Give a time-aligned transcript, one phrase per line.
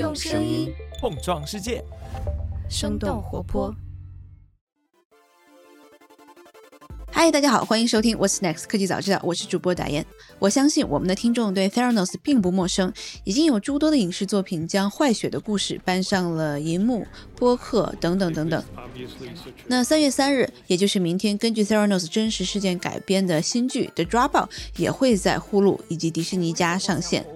[0.00, 1.84] 用声音碰撞世界，
[2.70, 3.70] 生动活泼。
[7.12, 10.06] 嗨，大家好，欢迎收听 What's Next 科技早知道，我是主播打雁。
[10.38, 12.90] 我相信我们的听众对 Theranos 并不陌生，
[13.24, 17.06] 已经有诸多的影视作品将坏血的故事搬上了银幕、
[17.36, 18.64] 播客等等等等。
[19.66, 24.48] 那三月三日，也就是明天，根据 Theranos 真实事件改编的新剧《The Dropout》
[24.78, 27.26] 也会在呼噜以及迪士尼家上线。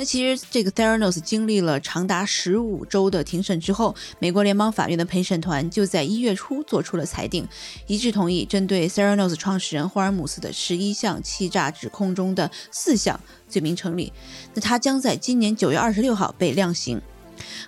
[0.00, 7.46] 那其实这个 Theranos 经历了长达十五周的庭审之后，美国联邦法院的陪审团就在一月初做出了裁定，
[7.86, 14.10] 一致同意针对 Theranos 创始人霍尔姆斯的十一项欺诈指控中的四项罪名成立。
[14.54, 16.98] 那他将在今年九月二十六号被量刑。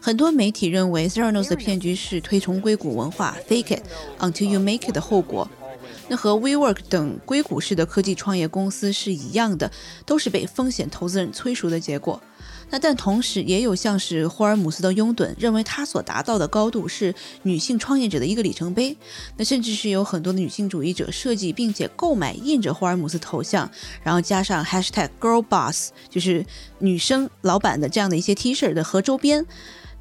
[0.00, 3.82] 很多媒体认为 Theranos 的骗局是推崇硅谷文化 “Fake it
[4.18, 5.46] until you make it” 的后果。
[6.16, 9.70] 和 WeWork 等硅谷式的科技创业公司是一样的，
[10.04, 12.22] 都是被风险投资人催熟的结果。
[12.70, 18.96] 那但同时也有像是霍尔姆斯的拥趸，认为他所达到的高度是女性创业者的一个里程碑。
[19.36, 23.70] 那甚至是有很多的女性主义者设计并且购买印着霍尔姆斯头像，
[24.02, 26.46] 然后加上 #HashtagGirlBoss，就是
[26.78, 29.44] 女生老板的这样的一些 T 恤的和周边。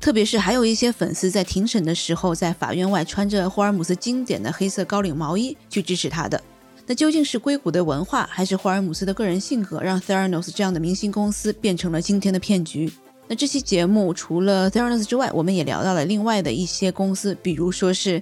[0.01, 6.41] 特别是还有一些粉丝在庭审的时候，在法院外穿着霍尔姆斯经典的黑色高领毛衣去支持他的。
[6.87, 12.91] 那究竟是硅谷的文化，还是霍尔姆斯的个人性格，让 Theranos 这样的明星公司变成了今天的骗局？
[13.27, 18.21] 那这期节目除了 Theranos 之外，我们也聊到了另外的一些公司，比如说是。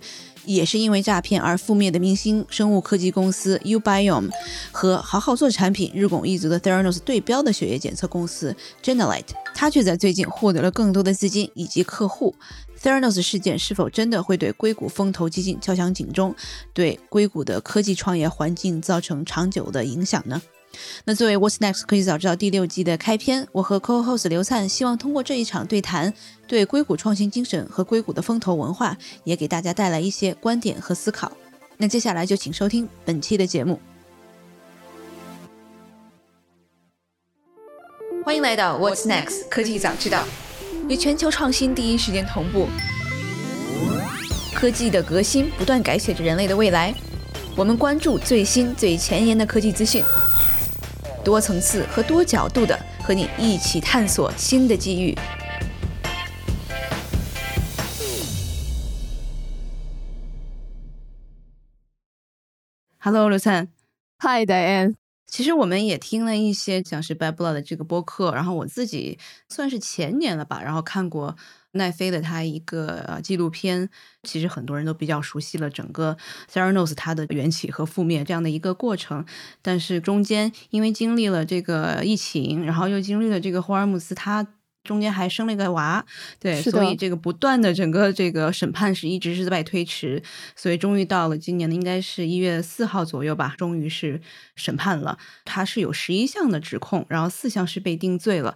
[0.56, 4.32] 也是因为诈骗而覆灭的明星生物科技公司 Ubiome
[4.72, 12.34] 和好好做产品、日拱一卒的 Theranos 对标的血液检测公司 Genelite，它却在最近获得了更多的资金以及客户。
[12.82, 16.34] Theranos 事件是否真的会对硅谷风投基金敲响警钟，
[16.74, 20.42] 对硅谷的科技创业环境造成长久的影响呢？
[21.06, 26.14] 那作为 What's Next 科技早知道第六季的开篇，我和 Co-host 刘灿希望通过这一场对谈，
[26.48, 31.32] 对硅谷创新精神和硅谷的风投文化，也给大家带来一些观点和思考。
[31.78, 33.80] 那接下来就请收听本期的节目。
[38.24, 40.24] 欢迎来到 What's Next 科技早知道，
[40.88, 42.68] 与全球创新第一时间同步，
[44.54, 46.94] 科技的革新不断改写着人类的未来。
[47.56, 50.04] 我们关注最新最前沿的科技资讯。
[51.24, 55.16] 多层次和多角度的和你一起探索新的机遇。
[62.98, 63.70] Hello，刘灿。
[64.20, 64.96] Hi，Diane。
[65.26, 71.36] 其实我们也听了一些像是 Bad Blood 的这个播客，然后我自己算是前年了吧，然后看过。
[71.74, 73.90] 奈飞的他一个呃纪录片，
[74.24, 76.18] 其实很多人都比较熟悉了整个
[76.52, 79.26] Theranos 它的缘起和覆灭这样的一个过程，
[79.62, 84.48] 但是中间因为经历了这个疫情，然后又经历了这个霍尔姆斯他
[84.84, 86.04] 中间还生了一个娃，
[86.40, 90.24] 对，所以这个不断的整个这个审判是一直是在推迟，
[90.56, 94.20] 所以终于到了今年的应该是一月四号左右吧，终于是
[94.56, 98.56] 审判了，他是有十一项的指控，然后四项是被定罪了。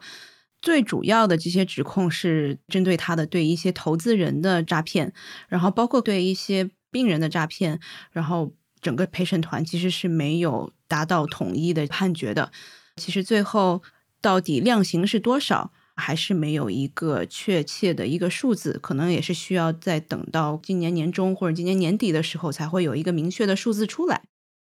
[0.64, 5.12] 最主要的这些指控是针对他的对一些投资人的诈骗，
[5.50, 7.82] 然后包括对一些病人的诈骗，
[8.14, 12.50] 然后整个陪审团其实是没有达到统一的判决的。
[12.96, 13.84] 其实最后
[14.22, 24.24] 到底量刑是多少，还是没有一个确切的一个数字，可能也是需要再等到今年年中或者今年年底的时候才会有一个明确的数字出来。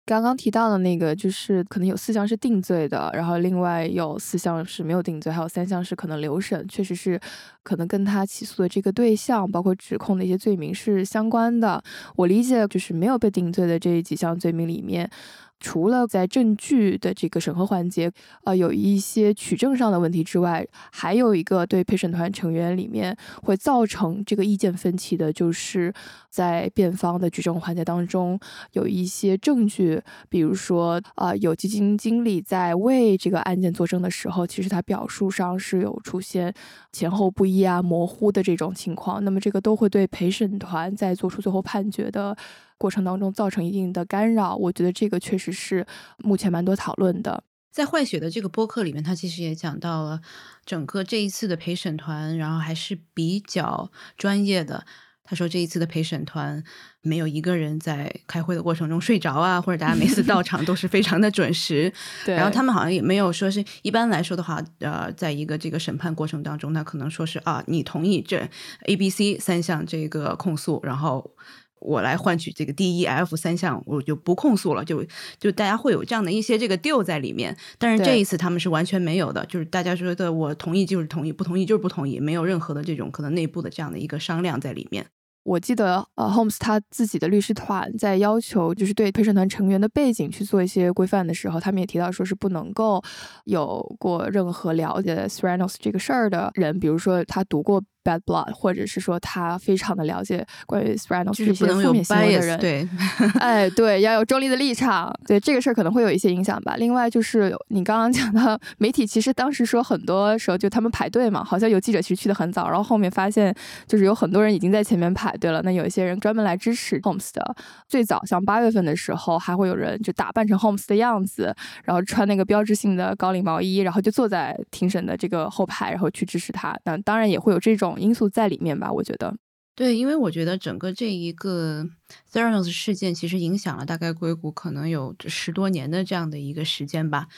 [0.07, 7.21] 刚刚提到的那个，就是可能有四项是定罪的，然后另外有四项是没有定罪，还有三项是可能留审，确实是
[7.67, 11.83] 可能跟他起诉的这个对象，包括指控的一些罪名是相关的。
[12.15, 15.11] 我理解就是没有被定罪的这几项罪名里面。
[15.59, 18.13] 除了在证据的这个审核环节，
[18.45, 25.91] 呃，有一些取证上的问题之外，还有一个对陪审团成员里面会造成这个意见分歧的，就是
[26.29, 28.39] 在辩方的举证环节当中
[28.73, 36.53] 有一些证据，比如说，呃，有基金经理在为这个案件作证的时候，其实他表述上是有出现
[36.93, 42.37] 前后不一啊、模糊的这种情况，那么这个都会对陪审团在做出最后判决的。
[42.79, 45.87] 过程当中造成一定的干扰，我觉得这个确实是
[46.19, 47.43] 目前蛮多讨论的。
[47.73, 50.21] 在坏血的这个播客里面，他其实也讲到了
[50.65, 54.85] 整个这一次的陪审团，然后还是比较专业的。
[55.27, 56.63] 他说这一次的陪审团
[57.03, 61.93] 没有一个人在开会的过程中睡着啊，或者大家每次到场都是非常的准时。
[62.25, 68.49] 对，然后他们好像也没有说是一般来说的话，呃，在一个这个审判过程当中，那可能说是啊，你同意这
[68.87, 71.33] A、B、C 三项这个控诉，然后。
[71.79, 75.05] 我来换取这个 D、E、F 三项，我就不控诉了，就
[75.39, 77.55] 就大家会有这样的一些这个 deal 在里面。
[77.79, 85.07] 但是这一次他们是完全没有的，就是大家觉得我同意就是同意，不同意就是不同意，没有任何的这种可能内部的这样的一个商量在里面。
[85.47, 93.01] 我记得，呃，Holmes 他自己的律师团在要求，就是对陪审团成员的背景去做一些规范的时候，他们也提到说是不能够
[93.45, 97.83] 有过任何了解 Serranos 这个事儿的人，比如说他读过。
[98.07, 102.89] Bad blood，或者是说他非常的了解关于 s p r a n o s 这些负面新闻的人，对，
[103.41, 106.77] 哎，对，要有中立的立场，对这个事儿可能会有一些影响吧。
[106.77, 113.53] 另外就是你刚刚讲到媒体，其实当时说很多时候就他们排队嘛，好像有记者其实去的很早，然后后面发现
[113.89, 115.61] 就是有很多人已经在前面排队了。
[115.63, 117.57] 那有一些人专门来支持 Holmes 的。
[117.89, 126.79] 最早像八月份的时候，还会有人就打扮成 Holmes 的样子，然后穿那个标志性的高领毛衣，然后就坐在庭审的这个后排，然后去支持他。
[126.85, 127.96] 那当然也会有这种。
[127.99, 129.37] 因素在里面吧，我觉得，
[129.75, 131.85] 对，因为我觉得整个这一个
[132.33, 137.29] Theranos 事件其实影响了大概硅谷可能有十多年的这样的一个时间吧。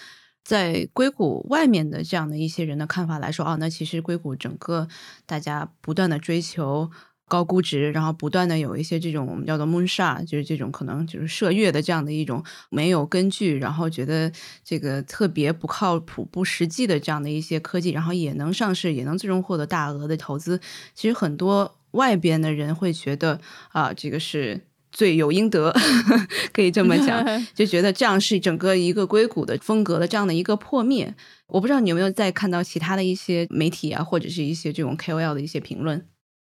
[0.44, 4.88] 在硅谷外面的这样的一些人的看法来说，哦，那其实硅谷整个
[5.26, 6.90] 大家不断的追求。
[7.28, 14.32] 高估值，然后不断的有一些这种我们叫做 moonshot，就是这种可能就是射月的这样的一种没有根据，然后觉得
[14.64, 20.58] 这个特别不靠谱、不实际的这样的一些科技，然后也能上市，也能最终获得大额的投资。
[20.94, 23.40] 其实很多外边的人会觉得
[23.72, 24.60] 啊，这个是
[24.90, 25.72] 罪有应得，
[26.52, 31.14] 可以这么讲， 就觉得这样是整个一个硅谷的风格的这样的一个破灭。
[31.46, 36.06] 我不知道你有没有再看到其他的一些媒体啊，或者是一些这种 KOL 的一些评论。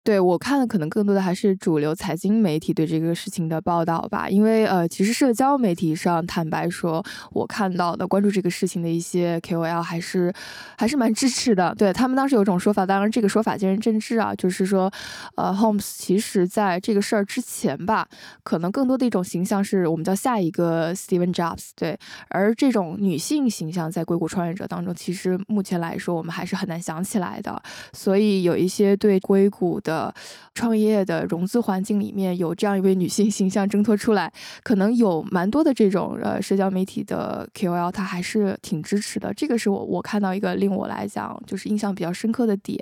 [0.08, 10.32] 对我看的可能更多的还是主流财经媒体对这个事情的报道吧，因为呃，其实社交媒体上，坦白说，我看到的关注这个事情的一些 KOL 还是
[10.78, 11.74] 还是蛮支持的。
[11.74, 14.90] 对他们当时有种说法，当然这个说法见仁见智啊，就是说，
[15.36, 18.08] 呃，Holmes 其实在这个事儿之前吧，
[18.42, 21.98] 可能更多的一种形象是我们叫下一个 Steven Jobs，对，
[22.30, 27.62] 而这种女性形象在硅谷创业者当中，其实目前来说我们还是很难想起来的，
[27.92, 29.97] 所以有一些对硅谷的。
[29.98, 30.14] 呃，
[30.54, 39.34] 创业的融资环境里面有这样一位女性形象挣脱出来，可能有蛮多的这种呃社交媒体的 KOL，他还是挺支持的。
[39.34, 42.78] 这个是我我看到一个令我来讲就是印象比较深刻的点。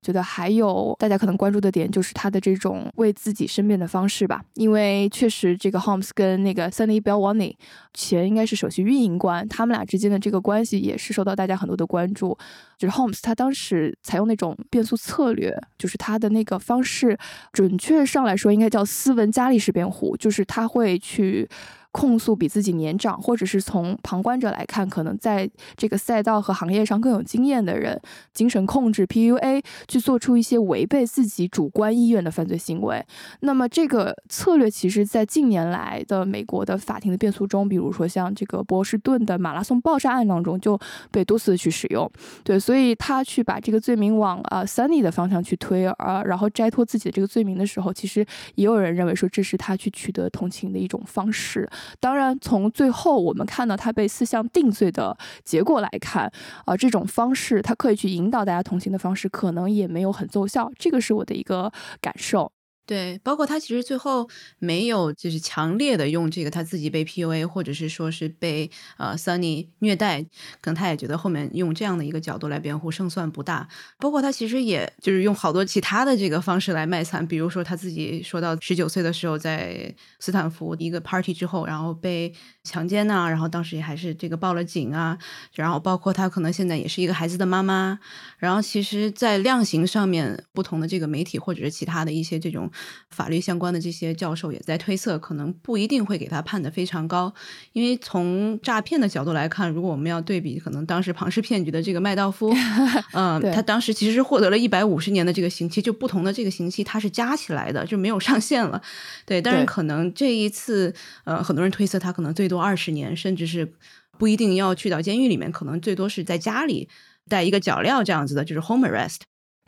[0.00, 7.54] 觉得还有大家可能关注的点就是他的这种为自己申辩的方式吧，因为确实这个 Holmes 跟那个 Sunny Balwani
[7.92, 12.36] 前应该是首席运营官，他们俩之间的这个关系也是受到大家很多的关注。
[12.78, 17.18] 就是 Holmes 他当时采用那种变速策略，就是他的那个方式，
[17.52, 21.48] 准确上来说应该叫斯文加利式辩护，就是他会去。
[21.90, 28.00] 控诉比自己年长，或者是从旁观者来看，可能在这个赛道和行业上更有经验的人，
[28.32, 33.04] 精神控制 PUA 去做出一些违背自己主观意愿的犯罪行为。
[33.40, 40.78] 那么这个策略，其实在近年来的美国的法庭的辩诉中，比如说像这个波士顿的马拉松爆炸案当中，就
[41.10, 42.08] 被多次的去使用。
[42.44, 48.24] 对，所以他去把这个罪名往呃 Sunny 的方向去推，呃，然后摘脱自己的这个罪名的时候，其实
[48.54, 51.68] 也有人认为说这是他去取得同情的一种方式。
[52.00, 56.30] 当然，从最后我们看到他被四项定罪的结果来看，
[56.64, 60.70] 啊，这种方式他刻意去引导大家同情的方式，可能也没有很奏效。
[60.78, 62.52] 这个是我的一个感受。
[62.88, 64.26] 对，包括他其实最后
[64.58, 70.22] 没有就是强烈的用这个他自己被 PUA，或者是说是被呃 Sunny 虐待，
[70.62, 73.68] 可能他也觉得后面用这样的一个角度来辩护胜算不大。
[73.98, 82.32] 包括他其实也就是用好多其他的这个方式来卖惨，比如说他自己说到十九岁的时候在斯坦福一个 party 之后，然后被
[82.64, 85.18] 强奸呐，然后当时也还是这个报了警啊，
[85.52, 87.98] 然后包括他可能现在也是一个孩子的妈妈，
[88.38, 92.70] 然后其实在量刑上面，不同的这个媒体或者是其他的一些这种。
[93.10, 97.32] 法律相关的这些教授也在推测，可能不一定会给他判的非常高，
[97.72, 102.54] 因为从诈骗的角度来看，如果我们要对比，可能当时庞氏骗局的这个麦道夫，
[103.12, 108.80] 嗯，他当时其实是获得了一百五十年的这个刑期，就不同的这个刑期它是加起来的，就没有上限了。
[109.24, 110.94] 对，但是可能这一次，
[111.24, 113.72] 呃，很多人推测他可能最多二十年，甚至是
[114.18, 116.88] 不一定要去到监狱里面，可能最多是在家里
[117.28, 119.18] 带一个脚镣这样子的，就是 home arrest。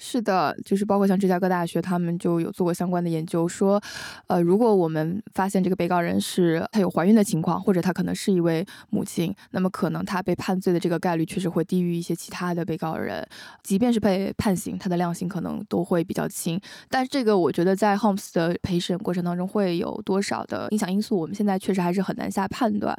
[0.03, 3.79] 是的，就是包括像芝加哥大学，他们就有做过相关的研究，说，
[4.29, 13.23] 呃，如果我们发现这个被告人是他有怀孕的情况，或者他可能是一位母亲，那么可能他被判罪的这个概率确实会低于一些其他的被告人，
[13.63, 16.59] 即便是被判刑，他的量刑可能都会比较轻。
[16.89, 22.97] 但是这个我觉得在 Holmes 的陪审过程当中会有多少的影响因素，我们现在确实还是很难下判断。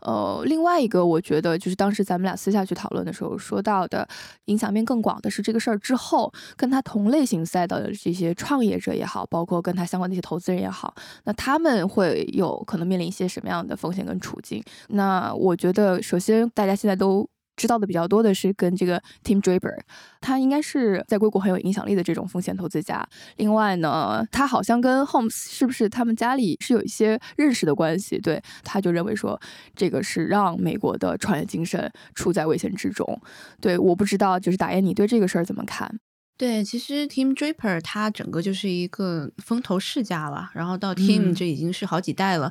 [0.00, 4.08] 呃，另外一个我觉得就是当时咱们俩私下去讨论的时候说到的
[4.46, 6.32] 影响面更广的是这个事儿之后。
[6.56, 10.94] 跟他同类型赛道的这些创业者也好，包括跟他相关的一些投资人也好，
[11.24, 14.62] 那他们会有可能面临一些什么样的风险跟处境？
[14.88, 17.28] 那我觉得，首先大家现在都。
[17.56, 19.78] 知道的比较多的是跟这个 Tim Draper，
[20.22, 23.06] 他应该是在硅谷很有影响力的这种风险投资家。
[23.36, 28.18] 另外呢，他好像跟 Holmes 是不是他们家里是有一些认识的关系？
[28.18, 29.38] 对，他就认为说
[29.76, 33.20] 这个是让美国的创业精神处在危险之中。
[33.60, 36.00] 对，我不知道，就是打雁，你对这个事儿怎么看？
[36.40, 42.50] 对，其实 Team Draper 他整个就是一个风投世家了，然后到 Team 这已经是好几代了。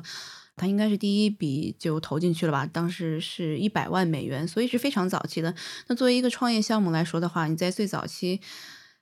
[0.56, 2.64] 他应该是第一笔就投进去了吧？
[2.72, 5.52] 当时是一百万美元，所以是非常早期的。
[5.88, 8.40] 那作为一个创业项目来说的话，你在最早期。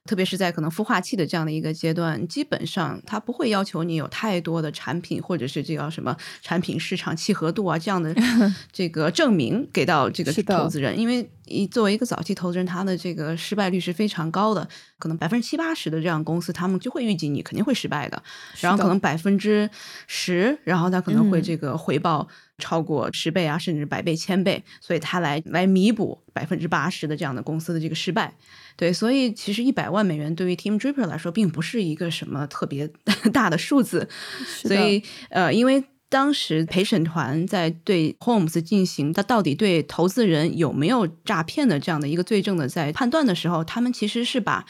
[0.08, 8.14] 特别是在可能孵化器的这样的一个阶段，基本上它不会要求你有太多的产品或者是这叫什么产品市场契合度啊这样的
[8.72, 14.66] 这个证明给到这个投资人，因为一作为一个早期投资人，他的这个失败率是非常高的，
[14.98, 18.22] 可能百分之七八十的这样公司，他们就会预计你肯定会失败的，
[18.60, 19.68] 然后可能百分之
[20.06, 28.34] 十，然后他可能会这个回报超过十倍啊，甚至百倍、千倍，所以他来来弥补百分之八十的这样的公司的这个失败。
[28.78, 32.88] 对，所以其实一百万美元对于 Team Draper 来说，并不是一个什么特别
[33.34, 34.08] 大的数字。
[34.46, 44.64] 所以，呃，因为当时陪审团在对 Holmes 进行他到底对投资人有没有诈骗的这样的一个罪证的在判断的时候，他们其实是把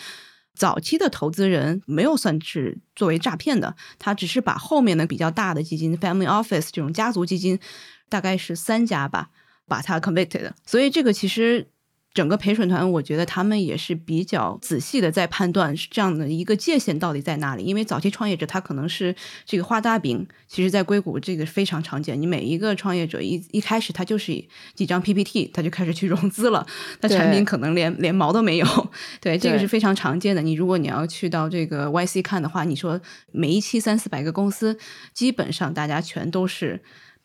[0.55, 7.59] 早期的投资人没有算是作为诈骗的，他只是把后面的比较大的基金 Family Office 这种家族基金，
[8.09, 9.29] 大概是三家吧，
[9.67, 10.53] 把它 convicted。
[10.65, 11.69] 所以这个其实。
[12.15, 17.63] 整个陪审团，我觉得他们也是比较仔细的在判断这样的一个界限到底在哪里。
[17.63, 22.21] 因为早期创业者他可能是这个画大饼，其实在硅谷这个非常常见。
[22.21, 26.67] 你每一个创业者一一开始他就是几张 PPT，他就开始去融资了，
[27.01, 28.67] 那产品可能连连毛都没有。
[29.21, 30.43] 对，这个是非常常见的。
[30.43, 33.01] 你如果你要去到这个 YC 看的话，你说
[33.31, 34.77] 每一期三四百个公司，
[35.13, 36.83] 基本上大家全都是。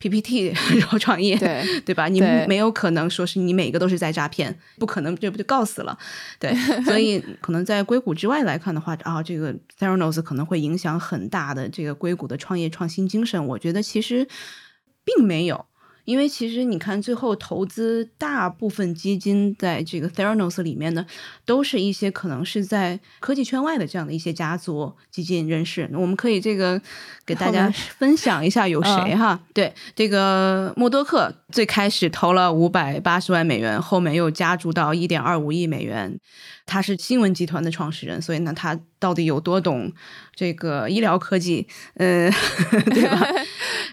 [0.10, 2.07] PPT 然后创业，对对吧？
[2.07, 5.98] 你没有可能说是你每个都是在诈骗，不可能，这不就告死了？
[6.39, 6.53] 对，
[6.86, 13.45] 所以可能在硅谷之外来看的话，啊，这个 Theranos 可能会影响很大的这个硅谷的创业创新精神。
[13.48, 14.27] 我觉得其实
[15.03, 15.65] 并没有。
[16.05, 21.05] 因为其实你看，最后投资大部分基金在这个 Theranos 里面呢，
[21.45, 25.89] 都是一些可能是在科技圈外的这样的一些家族基金人士。
[25.93, 26.81] 我们可以这个
[27.25, 29.39] 给大家 分享一下有谁哈？
[29.53, 36.19] 对，这个默多克最开始投了五百八十万美元，后面又加注到一点二五亿美元。
[36.65, 39.91] 他是新闻集团的创始人，所以呢，他到底有多懂
[40.33, 41.67] 这个医疗科技？
[41.95, 42.31] 嗯，
[42.93, 43.22] 对吧？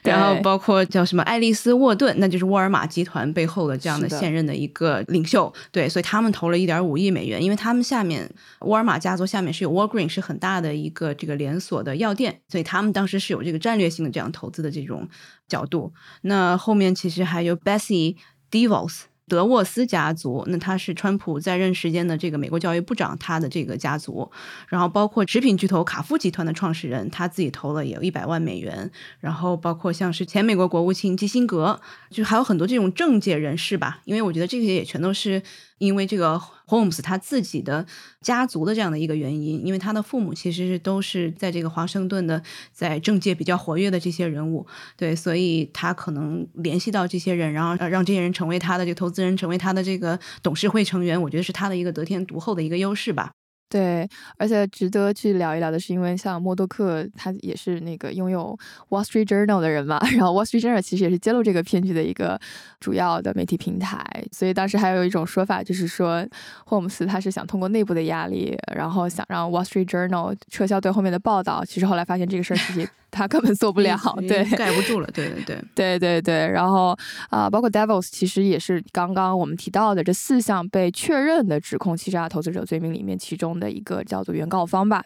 [0.03, 5.53] 然后包括叫什么爱丽丝沃顿，那就是沃尔玛集团背后的这样的现任的一个领袖。
[5.71, 8.29] 对，所以他们投了一点五亿美元，因为他们下面
[8.61, 15.09] 沃尔玛家族下面是有 Walgreen，是很大的一个这个连锁的药店，所以他们当时是有这个战略性的这样投资的这种
[15.47, 15.93] 角度。
[16.23, 18.17] 那后面其实还有 Bessie
[18.51, 19.10] Devos。
[19.31, 24.29] 德沃斯家族，那他是川普在任时间的这个美国教育部长，他的这个家族，
[24.69, 35.41] 然后包括食品巨头卡夫集团的创始人，他自己投了也有一百万美元，然后包括像是前美国国务卿基辛格，就还有很多这种政界人士吧，因为我觉得这些也全都是。
[35.81, 37.87] 因为这个 Holmes 他自己的
[38.21, 53.33] 家族的这样的一个原因，因为他的父母其实是都是在这个华盛顿的，在政界比较活跃的这些人物，对，所以他可能联系到这些人，然后让这些人成为他的这个投资人，成为他的这个董事会成员，我觉得是他的一个得天独厚的一个优势吧。
[53.71, 58.59] 对，而且值得去聊一聊的是，因为像默多克，他也是那个拥有
[58.89, 62.39] Wall Street Journal 的人嘛， 然后 Wall Street Journal 其实也是揭露这个骗局的一个
[62.81, 66.27] 主要的媒体平台，所以当时还有一种说法，就是说
[66.67, 72.89] 霍姆斯他是想通过内部的压力，然后想让 Wall Street Journal 撤销对后面的报道，其实后来发现这个事儿其实。
[73.11, 73.99] 他根本做不了，
[74.29, 76.49] 对，盖不住了，对对对，对 对对。
[76.49, 76.97] 然后
[77.29, 85.05] 啊，包括 Devils 其实也是刚刚我们提到的这四项被确认的指控欺诈投资者罪名里面其中的一个叫做原告方吧。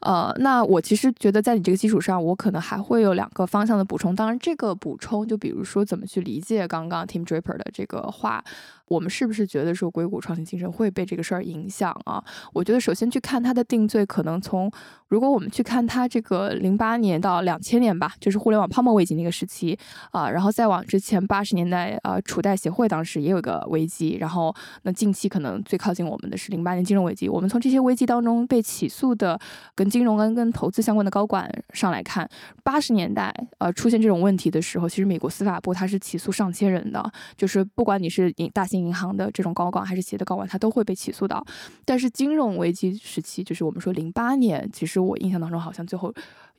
[0.00, 4.16] 呃，那我其实觉得在你这个基础上，我可能还会有两个方向的补充。
[4.16, 8.42] 当然，这个补充就比如说怎么去理解刚刚 Tim Draper 的这个话。
[8.90, 12.22] 我们是不是觉得说硅谷创新精神会被这个事儿影响啊？
[12.52, 14.68] 我觉得首先去看他的定罪，可能从
[15.06, 19.78] 如果我们去看他这个零八年到两千年吧，就是互联网泡沫危机那个时期
[20.10, 27.28] 啊，然后再往之前八十年代啊，储贷协会当时也有个危机，然后那近期可能最靠近我们的是零八年金融危机。
[27.28, 29.38] 我们从这些危机当中被起诉的
[29.76, 32.28] 跟金融跟跟投资相关的高管上来看，
[32.64, 41.44] 八十年代呃出现这种问题的时候，其实美国司法部它是起诉上千人的，就是不管你是大型银行的这种高管还是企业的高管，他都会被起诉到。
[41.84, 46.12] 但是金融危机时期，就是我们说零八年，其实我印象当中好像最后。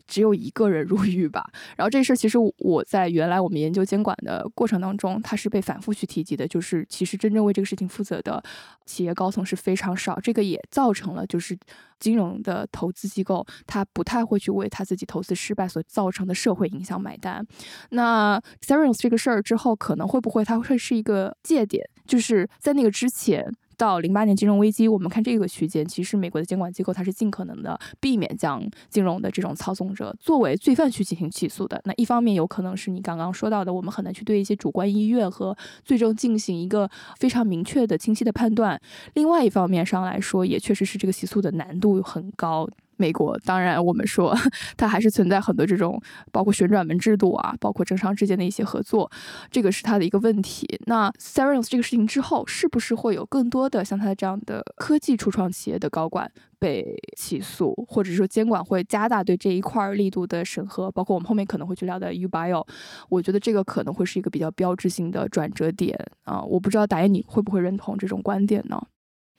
[0.07, 1.49] 只有一个人 入狱吧。
[1.77, 6.45] 然后这事儿其实我在原来我们研究监管的过程当中，他是被反复去提及的。
[6.45, 8.43] 就是其实真正为这个事情负责的
[8.85, 11.57] 企业高层是非常少，这个也造成了就是
[12.01, 17.45] 金融的投资机构他不太会去为他自己投资失败所造成的社会影响买单。
[17.91, 21.87] 那 Serious 这个事儿之后，可能会不会它会是一个界点？
[22.05, 23.49] 就是在那个之前。
[23.81, 31.81] 到零八年金融危机，我们看这个区间，其实美国的监管机构它是尽可能的避免将金融的这种操纵者作为罪犯去进行起诉的。
[31.85, 38.77] 那一方面有可能是你刚刚说到的，我们很难去对一些主观意愿和最终进行一个非常明确的、清晰的判断；
[39.15, 42.69] 另外一方面上来说，也确实是这个起诉的难度很高。
[43.01, 44.37] 美国当然，我们说
[44.77, 45.99] 它还是存在很多这种，
[46.31, 49.09] 包括旋转门制度啊，包括政商之间的一些合作，
[49.49, 50.67] 这个是它的一个问题。
[50.85, 60.91] 那 s e r e n s 这个事情之后，是不是会有更多的像它这样的科技初创企业的高管被起诉，或者说监管会加大对这一块力度的审核？
[60.91, 62.63] 包括我们后面可能会去聊的 Ubio，
[63.09, 66.41] 我觉得这个可能会是一个比较标志性的转折点啊！
[66.43, 68.79] 我不知道打野你会不会认同这种观点呢？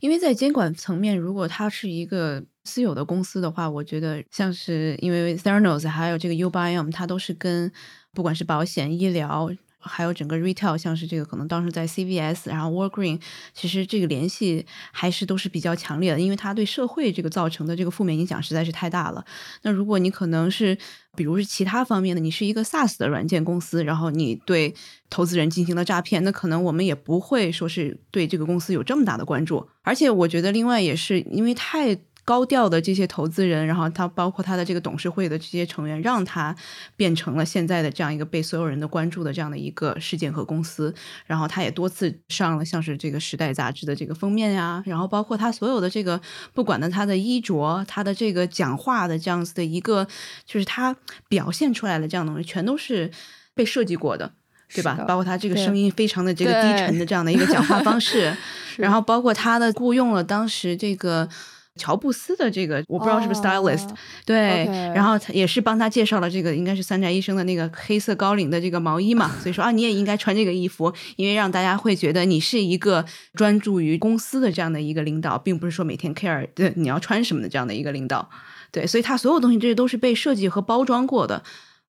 [0.01, 7.71] 因为在监管层面，如果它是一个私有的公司的话，我觉得像是因为 Theranos 还有这个 UbioM，它都是跟
[8.13, 9.51] 不管是保险、医疗。
[9.85, 13.21] 还有整个 retail，像是这个可能当时在 CVS，然后 Walgreen，
[13.53, 19.25] 其实这个联系还是都是比较强烈的，因为它对社会这个造成的这个负面影响实在是太大了。
[19.63, 20.79] 那如果你可能是，
[21.17, 24.73] 比如是其他方面的，你是一个 SaaS 的软件公司，然后你对
[25.11, 29.69] 投资人进行了诈骗，那可能我们也不会说是对这个公司有这么大的关注。
[29.83, 31.99] 而且我觉得另外也是因为太。
[32.25, 36.55] 高调的这些投资人，然后他包括他的这个董事会的这些成员，让他
[36.95, 40.95] 变成了现在的这样一个被所有人的关注的这样的一个事件和公司。
[41.27, 46.21] 然后他也多次上了像是这个《时代》杂志的这个封面呀，然后包括他所有的这个，
[46.55, 50.07] 不管呢他的衣着，他的这个讲话的这样子的一个，
[50.47, 50.95] 就是他
[51.29, 53.11] 表现出来的这样的东西，全都是
[53.53, 54.33] 被设计过的，
[54.73, 54.95] 对吧？
[55.09, 58.33] 包括他这个声音非常的这个低沉的这样的一个讲话方式，
[58.77, 61.29] 然后包括他的雇佣了当时这个。
[61.77, 63.89] 乔布斯的这个我不知道是不是 stylist，
[64.27, 73.05] 对，然后他也是帮他介绍了这个应该是三宅医生的那个黑色高领的这个毛衣嘛，所以说啊你也应该穿这个衣服，因为让大家会觉得你是一个
[73.35, 78.29] 专注于公司的这样的一个领导，并不是说每天 care 对你要穿什么的这样的一个领导，
[78.71, 81.43] 对，所以他所有东西这些都是被设计和包装过的，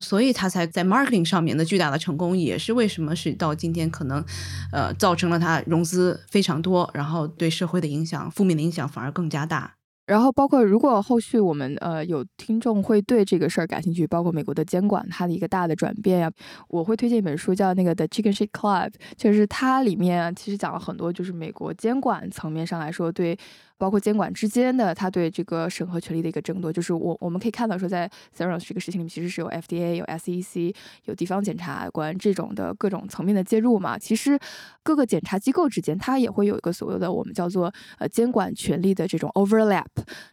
[0.04, 4.24] 所以他才在 marketing 上面的巨大的成功，也是为什么是到今天可能
[4.74, 9.76] 呃造成了他融资非常多，然后对社会的影响负面的影响反而更加大。
[10.06, 16.30] 然后包括如果后续我们呃有听众会对这个事儿感兴趣，包括美国的监管它的一个大的转变呀，
[16.68, 23.38] 我会推荐一本书叫那个 The Chicken Shake Club，就是它里面其实讲了很多，就是美国监管层面上来说对。
[23.84, 34.00] 包括监管之间的他对这个审核权力的一个争夺，就是我我们可以看到说，在 s e r o s 这个事情里面，其实是有 FDA、有 SEC、有地方检察官这种的各种层面的介入嘛。
[34.00, 34.40] 其实
[34.84, 39.84] 各个检察机构之间，它也会有一个所谓的我们叫做呃监管权力的这种 overlap，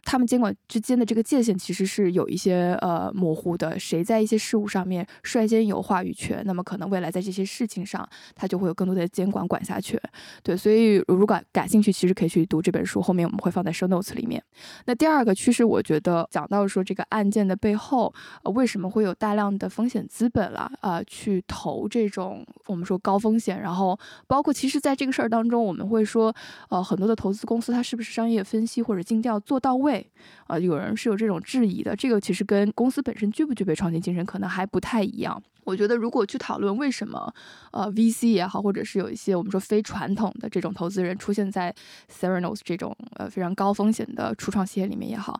[0.05, 9.99] 他们监管之间的这个界限其实是有一些呃模糊的，谁在一些事务上面率先有话语权，那么可能未来在这些事情上，他就会有更多的监管管辖权。
[10.41, 13.40] 对，所以如果感感兴趣，其实可以去读这本书，后面我们。
[13.41, 14.41] 会放在 show notes 里面。
[14.85, 26.33] 那第二个趋势，我觉得讲到说这个案件的背后，呃，为什么会有大量的风险资本了啊，去投这种我们说高风险，然后包括其实在这个事儿当中，我们会说，
[26.69, 30.05] 呃，很多的投资公司它是不是商业分析或者尽调做到位
[30.47, 30.59] 啊？
[30.59, 31.95] 有人是有这种质疑的。
[31.95, 35.41] 这个其实跟公司本身具不具备创新精神可能还不太一样。
[35.71, 37.33] 我觉得，如果去讨论为什么，
[37.71, 41.73] 呃，VC 也好，或者是有一些我们说非传统的这种投资人出现在
[42.09, 45.39] s e r e n o s 这种呃非常高风险的初创企业里面也好。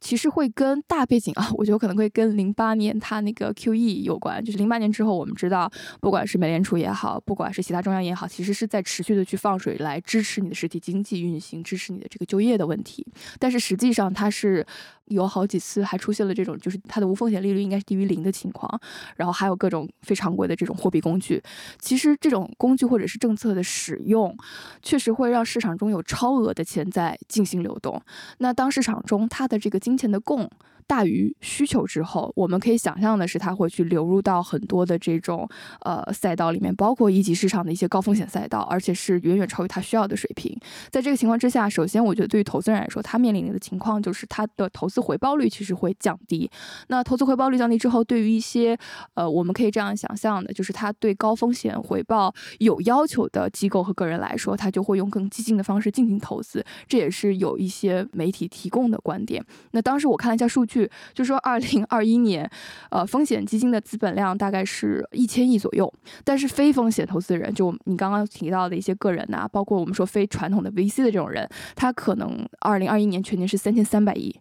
[0.00, 4.44] 其实会跟大背景 啊，我觉得可能会跟零八年它那个 QE 有关。
[4.44, 5.68] 就是零八年之后，我们知道，
[6.00, 13.04] 不管是美联储也好，不管是其他中央也好，其实是在持续的去放水来支持你的实体经济运行，支持你的这个就业的问题。
[13.40, 14.64] 但是实际上，它是
[15.08, 18.80] 有好几次还出现了这种，就是它的无风险利率应该是低于零的情况。
[19.16, 21.42] 然后还有各种非常规的这种货币工具。
[21.78, 24.36] 其实这种工具或者是政策的使用，
[24.82, 28.00] 确实会让市场中有超额的钱在进行流动。
[28.38, 30.48] 那当市场中它的这个金钱的供
[30.88, 35.48] 大于需求之后，我们可以想象的是，它会去流入到很多的这种
[35.82, 40.58] 呃赛道里面，包括一级市场的一些高风险赛道，而且是远远超于它需要的水平。
[40.90, 46.50] 在这个情况之下，首先我觉得对于投资人来说，他面临的情况就是他的投资回报率其实会降低。
[46.88, 48.76] 那投资回报率降低之后，对于一些
[49.14, 56.64] 呃我们可以这样想象的，就是他对高风险回报有要求的机构和个人来说，他就会用更激进的方式进行投资。
[56.86, 59.44] 这也是有一些媒体提供的观点。
[59.72, 60.77] 那当时我看了一下数据，
[61.14, 62.48] 就说二零二一年，
[62.90, 65.90] 呃，风险基金的资本量大概是一千亿左右，
[66.24, 74.34] 但是非风险投资人，就你刚刚提到的一些个人呐，包括我们说非传统的 VC 的这种人，他可能二零二一年全年是三千三百亿，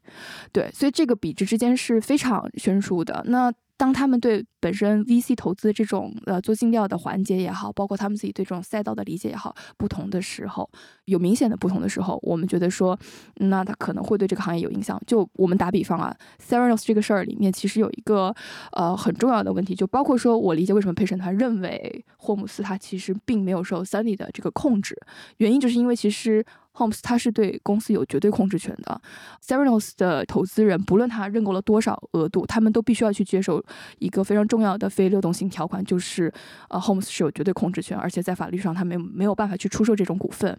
[0.52, 3.23] 对，所以这个比值之间是非常悬殊的。
[3.28, 10.69] 那当他们对本身 VC 投资这种呃做尽调的环节也好，包括他们自己对这种赛道的理解也好，不同的时候，
[11.05, 12.97] 有明显的不同的时候，我们觉得说，
[13.35, 14.99] 那它可能会对这个行业有影响。
[15.05, 18.35] 就我们打比方啊，Theranos 这个事儿里面其实有一个
[18.71, 24.99] 呃很重要的问题，就包括说我理解为什么陪审团认为霍姆斯他其实并没有受 Sunny 的这个控制，
[25.37, 26.43] 原因就是因为其实。
[26.77, 29.01] Holmes 他是对公司有绝对控制权的
[29.45, 33.63] ，Theranos 的投资人不论他认购了多少额度，他们都必须要去接受
[33.97, 36.31] 一个非常重要的非流动性条款，就是
[36.69, 40.57] 呃 Holmes 是有绝对控制权，而且在法律上他没没有办法去出售这种股份。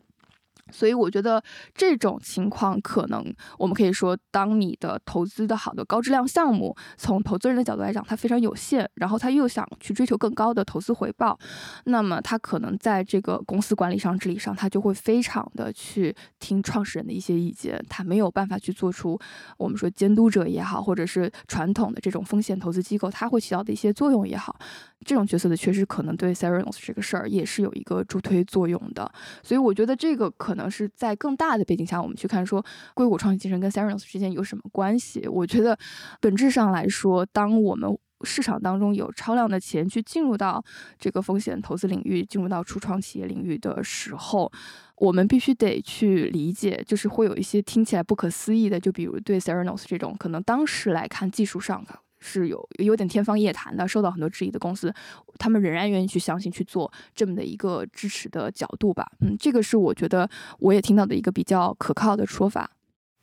[0.71, 1.42] 所以我觉得
[1.75, 3.25] 这种情况可能，
[3.59, 11.38] 我们可以说，当你的投资的好的高质量项目，从投资人的角度来讲，它非常有限，然后他又想去追求更高的投资回报，
[11.85, 19.18] 那么他可能在这个公司管理上、治理上，他就会非常的去听创始人的一些意见，他没有办法去做出
[19.57, 24.59] 我们说监督者也好，或者是传统的这种风险投资机构他会起到的一些作用也好。
[25.05, 29.11] 这种角色的缺失可能对 Theranos 这个事儿也是有一个助推作用的，
[29.43, 35.27] 所以我觉得这个可能是在更大的背景下，我们去看说硅谷创新精神跟 Theranos 之间有什么关系。
[35.29, 35.79] 我觉得
[36.21, 40.63] 本质上来说，当我们市场当中有超量的钱去进入到
[40.99, 44.51] 这个风险投资领域，进入到初创企业领域的时候，
[44.97, 51.87] 我们必须得去理解，就是会有一些听起来不可思议的，就比如对 Theranos 这种可能当时来看技术上。
[52.20, 54.92] 是有有点天方夜谭的，受到很多质疑的公司，
[55.38, 59.07] 他们仍然愿意去相信去做这么的一个支持的角度吧。
[59.20, 60.28] 嗯，这个是我觉得
[60.59, 62.70] 我也听到的一个比较可靠的说法。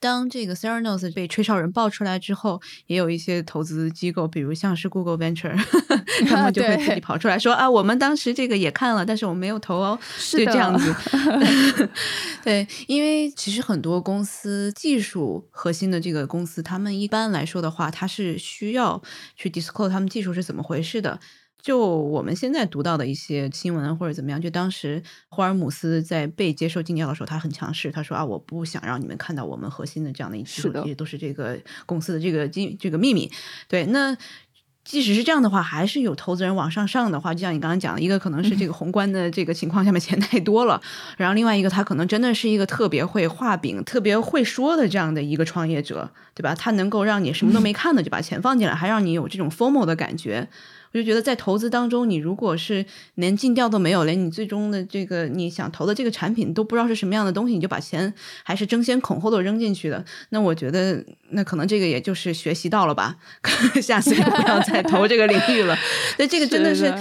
[0.06, 5.58] 当这个 Theranos 被吹哨人爆出来之后，也有一些投资机构，比如像是 Google Venture，
[6.30, 10.96] 他们就会自己跑出来说啊，我们当时这个也看了，但是我们没有投哦，是这样子。
[12.46, 19.02] 对，因为其实很多公司技术核心的这个公司，他们一般来说的话，它是需要
[19.36, 21.20] 去 disclose 他们技术是怎么回事的。
[21.65, 33.32] 就我们现在读到的一些新闻或者怎么样，就当时霍尔姆斯在被接受竞调的时候，他很强势，他说啊，我不想让你们看到我们核心的这样的一些这些都是这个公司的这个机这个秘密。
[33.67, 34.15] 对，那
[34.84, 40.80] 即使是这样的话，还是有投资人往上上的话，就像你刚刚讲的，一个可能是这个宏观的这个情况下面钱 太多了，
[41.17, 46.54] 然后另外一个他可能真的是一个特别会画饼、特别会说的这样的一个创业者，对吧？
[46.54, 50.47] 他能够让你什么都没看的就把钱放进来，还让你有这种 formal 的感觉。
[50.95, 63.17] 我就觉得在投资当中，你如果是连尽调都没有，连你最终的这个你想投的这个产品都不知道是什么样的东西，你就把钱还是争先恐后的扔进去的，那我觉得那可能这个也就是学习到了吧，
[63.81, 65.77] 下次也不要再投这个领域了。
[66.17, 66.93] 那这个真的是，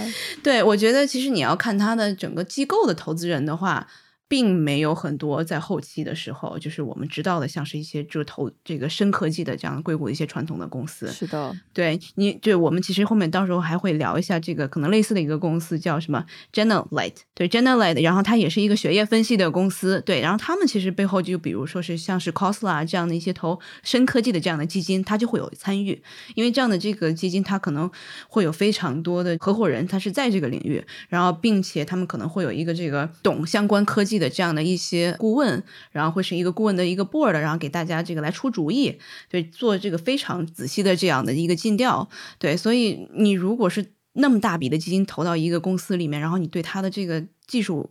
[0.43, 3.87] 对我觉得其实你要看他的整个机构的投资人的话。
[4.35, 11.07] 并没有很多在后期的时候，就是我们知道的，像是一些就投这个深科技的这样硅谷的一些传统的公司。
[11.13, 26.03] 是的，对你，就我们其实后面到时候还会聊一下这个可能类似的一个公司，叫什么 Generalite，对 Generalite，然后它也是一个血液分析的公司，对，然后他们其实背后就比如说是像是 Cosla 这样的一些投深科技的这样的基金，它就会有参与，
[26.35, 27.89] 因为这样的这个基金它可能
[28.27, 34.24] 会有非常多的合伙人，他是在这个领域，然后并且他们可能会有一个这个懂相关科技的。
[34.29, 42.09] 这样的一些顾问，然后会是一个顾问的一个 board，然后给大家这个来出主意，对，做这个非常仔细的这样的一个尽调，
[42.39, 47.91] 对，所以你如果是那么大笔的基金投到一个公司里面，然后你对他的这个技术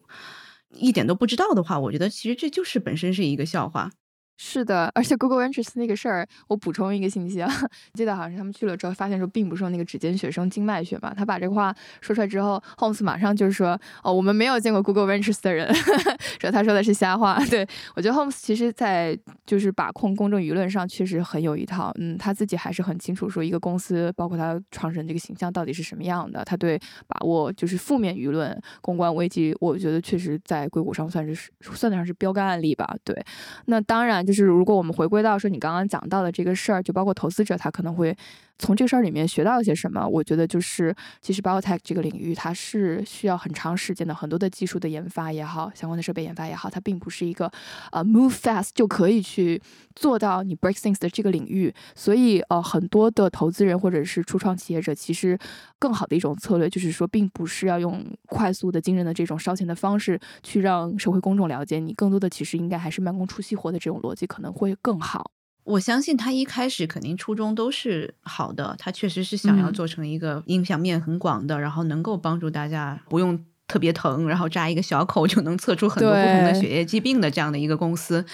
[0.75, 3.91] 一点都不知道的话，我觉得其实这就是本身是一个笑话。
[4.37, 7.49] 是的，而且 Google Ventures 那个事儿，我补充一个信息啊，
[7.93, 11.13] 记得好像是他们去了之后，发现说并不是那个指尖血生经脉血嘛。
[11.13, 15.73] 他把这个话说出来之后，Holmes 马上就是说，哦，我们没有见过 Google Ventures 的人，
[16.41, 17.39] 说他说的是瞎话。
[17.49, 17.65] 对
[17.95, 32.95] 我觉得 Holmes 其实在就是把控公众舆论上确实很有一套，嗯，他自己还是很清楚说一个公司，包括他创始人这个形象到底是什么样的，他对把握就是负面舆论、公关危机，我觉得确实在硅谷上算是算得上是标杆案例吧。
[33.03, 33.23] 对，
[33.65, 34.33] 那当然就。
[34.33, 38.15] 是如果我们回归到说你刚刚讲到的这个事儿，就包括投资者他可能会。
[38.59, 40.07] 从这个事儿里面学到一些什么？
[40.07, 47.51] 我觉得就是，其实 biotech 这个领域它是需要很长时间的，很多的技术的研发也好，相关的设备研发也好，它并不是一个
[47.91, 49.61] 呃 move fast 就可以去
[49.95, 51.73] 做到你 break things 的这个领域。
[51.95, 55.37] 所以呃，很多的投资人或者是初创企业者，其实
[55.79, 65.31] 更好的一种策略就是说，并不是要用快速的、惊人的这种烧钱的方式去让社会公众了解你，更多的其实应该还是慢工出细活的这种逻辑可能会更好。
[65.63, 78.25] 我相信他一开始肯定初衷都是好的，他确实是想要做成一个影响面很广的，然后能够帮助大家不用特别疼，然后扎一个小口就能测出很多不同的血液疾病的这样的一个公司。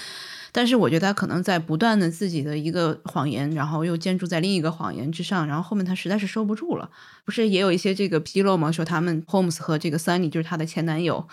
[0.52, 6.90] 但是我觉得他可能在不断的自己的一个谎言，然后又建筑在另一个谎言之上，然后后面他实在是收不住了。
[7.24, 8.72] 不是也有一些这个纰漏吗？
[8.72, 11.28] 说他们 Holmes 和这个 Sunny 就是他的前男友。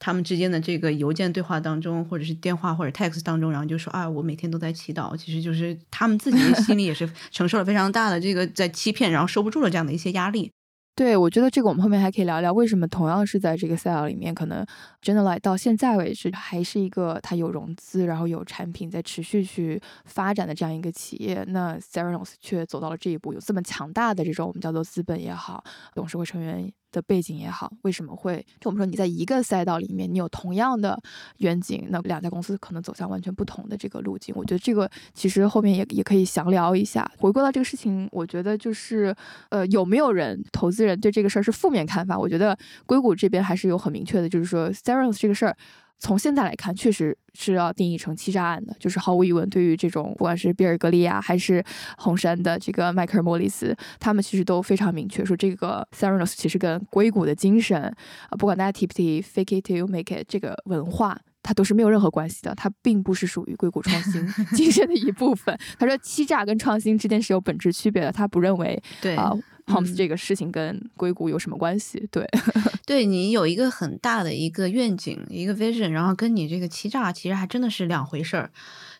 [0.00, 5.16] 他们之间的这个邮件对话当中，或者是电话或者 text 当中，然后就说啊，我每天都在祈祷。
[5.16, 10.50] 其实就是他们自己的心里也是 承受了非常大的这个在欺骗，然后收不住了这样的一些压力。
[10.96, 14.62] 对，我觉得这个我们后面还可以聊聊，为什么同样是在这个 sale 里面，可能
[15.00, 22.36] g e n e r a l 到现在为止还是一个它有融资，然后有产品在持续去发展的这样一个企业，那 s e r e n o s
[22.40, 26.70] 却走到了这一步，有这么强大的这种我们叫做资本也好，董事会成员。
[26.92, 31.00] 的背景也好，为什么会就我们说你在一个赛道里面，你有同样的
[31.38, 34.34] 远景，那两家公司可能走向完全不同的这个路径。
[34.36, 37.10] 我觉得这个其实后面也也可以详聊一下。
[37.18, 39.14] 回归到这个事情，我觉得就是
[39.50, 42.18] 呃，有没有人投资人对这个事儿是负面看法？
[42.18, 45.56] 我觉得硅谷这边还是有很明确的，就是说，Serence 这个事儿。
[46.00, 51.62] 从现在来看，确实是要定义成欺诈案的，就是毫无疑问，对于这种不管是比尔格利亚还是
[51.98, 65.56] 红杉的这个迈克尔莫里斯，他们其实都非常明确说，这个 Theranos 其实跟硅谷的精神啊，不管大家提不提 “fake it till make it” 这个文化，它都是没有任何关系的，它并不是属于硅谷创新 精神的一部分。
[65.78, 69.32] 他说，欺诈跟创新之间是有本质区别的，他不认为对啊。
[69.66, 72.08] Homes 这个事情跟硅谷有什么关系？
[72.10, 72.26] 对，
[72.86, 78.50] 对你有一个很大的一个愿景，一个 vision，然后跟你这个欺诈其实还真的是两回事儿。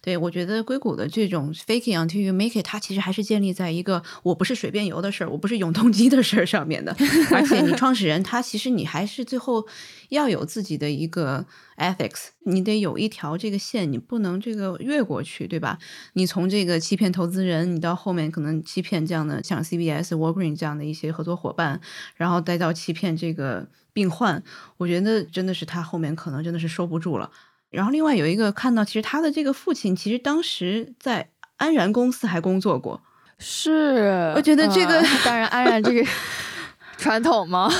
[0.03, 6.97] 对，我觉得硅谷的这种 faking until you make it，它其实还是建立在一个我不是水变油的事儿，我不是永动机的事儿上面的。
[7.31, 9.67] 而且你创始人他其实你还是最后
[10.09, 11.45] 要有自己的一个
[11.77, 15.79] ethics，你得有一条这个线，你不能这个越过去，对吧？
[16.15, 21.79] 你从这个欺骗投资人，你到后面可能欺骗这样的像 CBS、w a l g r e e n 这样的一些合作伙伴，
[22.17, 24.43] 然后再到欺骗这个病患，
[24.79, 27.31] 我觉得真的是他后面可能真的是收不住了。
[27.71, 33.01] 然后另外有一个看到，其实他的这个父亲其实当时在安然公司还工作过。
[33.39, 36.05] 是，我觉得这个当然安然这个
[36.99, 37.71] 传统吗？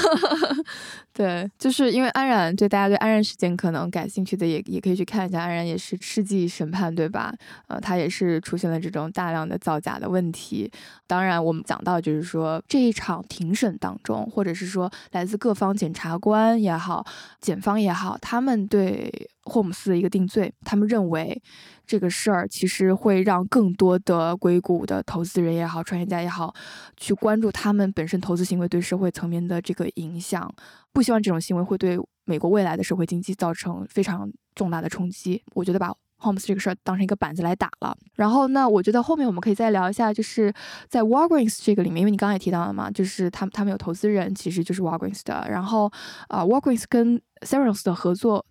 [1.21, 5.39] 对，就是因为安然，对大家对安然事件可能感兴趣的，也也可以去看一下。
[5.43, 7.31] 安然也是世纪审判，对吧？
[7.67, 10.73] 呃，他也是出现了这种大量的造假的问题。
[11.07, 17.05] 当然，我们讲到就是说这一场庭审当中，或者是说来自各方检察官也好，
[17.39, 19.13] 检方也好，他们对
[19.45, 21.43] 霍姆斯的一个定罪，他们认为
[21.87, 26.55] 这个事儿其实会让更多的硅谷的投资人也好，创业家也好，
[26.97, 30.51] 去关注他们本身投资行为对社会层面的这个影响。
[30.93, 35.43] 不希望这种行为会对美国未来的社会经济造成非常重大的冲击。
[35.55, 37.97] 我觉得把 Holmes 这个事儿当成一个板子来打了。
[38.15, 40.53] 然后呢，我觉得后面我们可以再聊一下，就是
[40.89, 45.47] 在 Walgreens 这个里面，因为你刚刚也提到了嘛，就是他们他们有投资人其实就是 Walgreens 的。
[45.49, 45.91] 然后
[46.29, 48.45] 啊，Walgreens 跟 s e r e n s 的合作，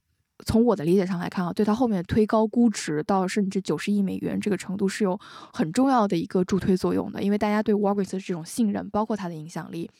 [0.45, 5.19] 从我的理解上来看啊，对他后面推高估值到甚至九十亿美元这个程度是有
[5.53, 9.91] 很重要的一个助推作用的，因为大家对 Walgreens 的这种信任，包括它的影响力。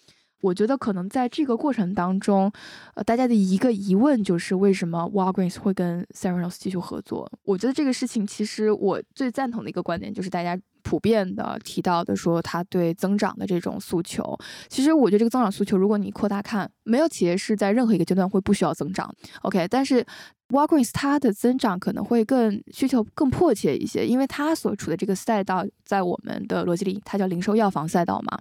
[0.42, 2.52] 我觉得可能在这个过程当中，
[2.96, 7.30] 呃，大家的一个疑问就是为什么 Walgreens 会跟 s e r e n o s 继续合作？
[7.44, 10.58] 我觉得这个事情其实我最赞同的一个观点就是大家
[10.90, 14.36] 普遍的提到的说他对增长的这种诉求。
[14.70, 19.14] 其实我觉得这个增长诉求，如果你扩大看，没有企业是在任何一个阶段会不需要增长。
[19.44, 20.04] OK，但是。
[20.50, 28.36] Walgreens 它的增长可能会更需求更迫切一些，因为它所处的这个赛道，在我们的逻辑里，它叫零售药房赛道嘛。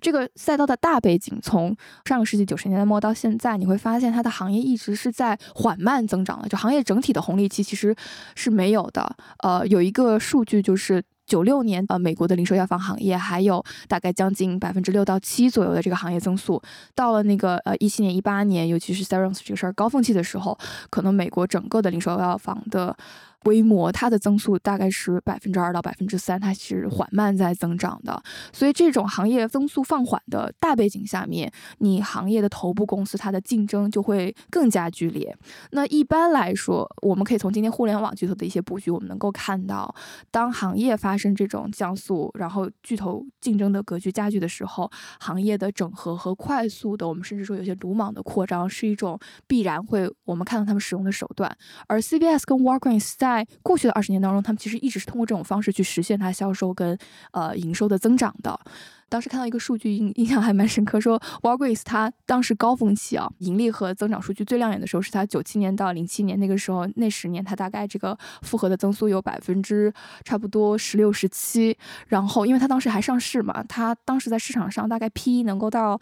[0.00, 1.72] 这个赛道的大背景，从
[2.04, 7.94] 上个世纪九十年代末到现在，你会发现它的行业一直是在缓慢增长的，就行业整体的红利期其实
[8.34, 9.14] 是没有的。
[9.44, 11.00] 呃，有一个数据就是。
[11.26, 16.60] 九六年，呃，美国的零售药房行业还有大概将近百分之六到七左右的这个行业增速。
[16.94, 20.58] 到了那个呃一七年、一八年，尤其是 serums 这个事儿高峰期的时候，
[20.90, 22.96] 可能美国整个的零售药房的
[23.42, 28.22] 规模，它的增速大概是百分之二到百分之三，它是缓慢在增长的。
[28.52, 35.36] 所以这种行业增速放缓的大背景下面，你行业的头部公司它的竞争就会更加剧烈。
[35.70, 39.94] 那一般来说，我们可以从今天互联网巨头的一些布局，我们能够看到，
[40.30, 51.50] 当行业发生这种降速，然后巨头竞争的格局加剧的时候，行业的整合和快速的，我们甚至说有些鲁莽的扩张，是一种必然会我们看到他们使用的手段。
[51.86, 56.96] 而 CBS 跟 Walgreens 在在过去的二十年当中，他们其实一直是通过这种方式去实现它销售跟
[57.32, 58.58] 呃营收的增长的。
[59.08, 69.92] 当时看到一个数据，印印象还蛮深刻，说 Walgreens 它当时高峰期啊，盈利和增长数据最亮眼的时候是它九七年到零七年那个时候，那十年它大概这个复合的增速有百分之
[70.24, 71.76] 差不多十六十七。
[72.08, 76.00] 然后因为它当时还上市嘛，它当时在市场上大概 PE 能够到。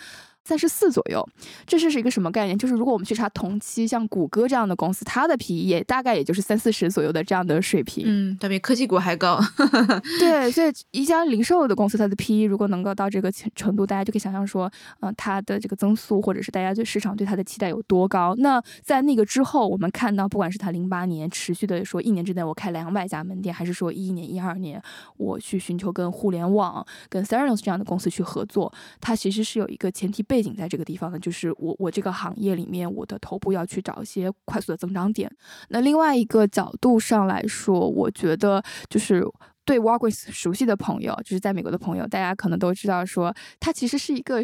[0.51, 1.25] 三十四左右，
[1.65, 2.59] 这是是一个什么概念？
[2.59, 8.03] 就是如果我们去查同期，像谷歌这样的公司，它的 PE 也大概也就是三四十左右的这样的水平。
[8.05, 9.39] 嗯，它比科技股还高。
[10.19, 14.69] 对，所以一家零售的公司，它的 PE 如果能够到这个程度，大家就可以想象说，
[15.03, 18.35] 嗯，它的这个增速，或者是大家对市场对它的期待有多高。
[18.39, 24.83] 那在那个之后，我们看到，不管是它零八年持续的说一年之内我开两百家门店，还是说一一年、一二年
[25.17, 30.40] 我去寻求跟互联网、跟 Theranos 这样的公司去合作，它其实是有一个前提背。
[30.41, 35.31] 背景在这个地方呢，就是我我这个行业里面，我的头部要去找一些快速的增长点。
[35.69, 39.23] 那另外一个角度上来说，我觉得就是。
[39.71, 44.43] 对 Walgreens 熟悉的朋友，就是在美国的朋友，大家可能都知道，说它其实是一个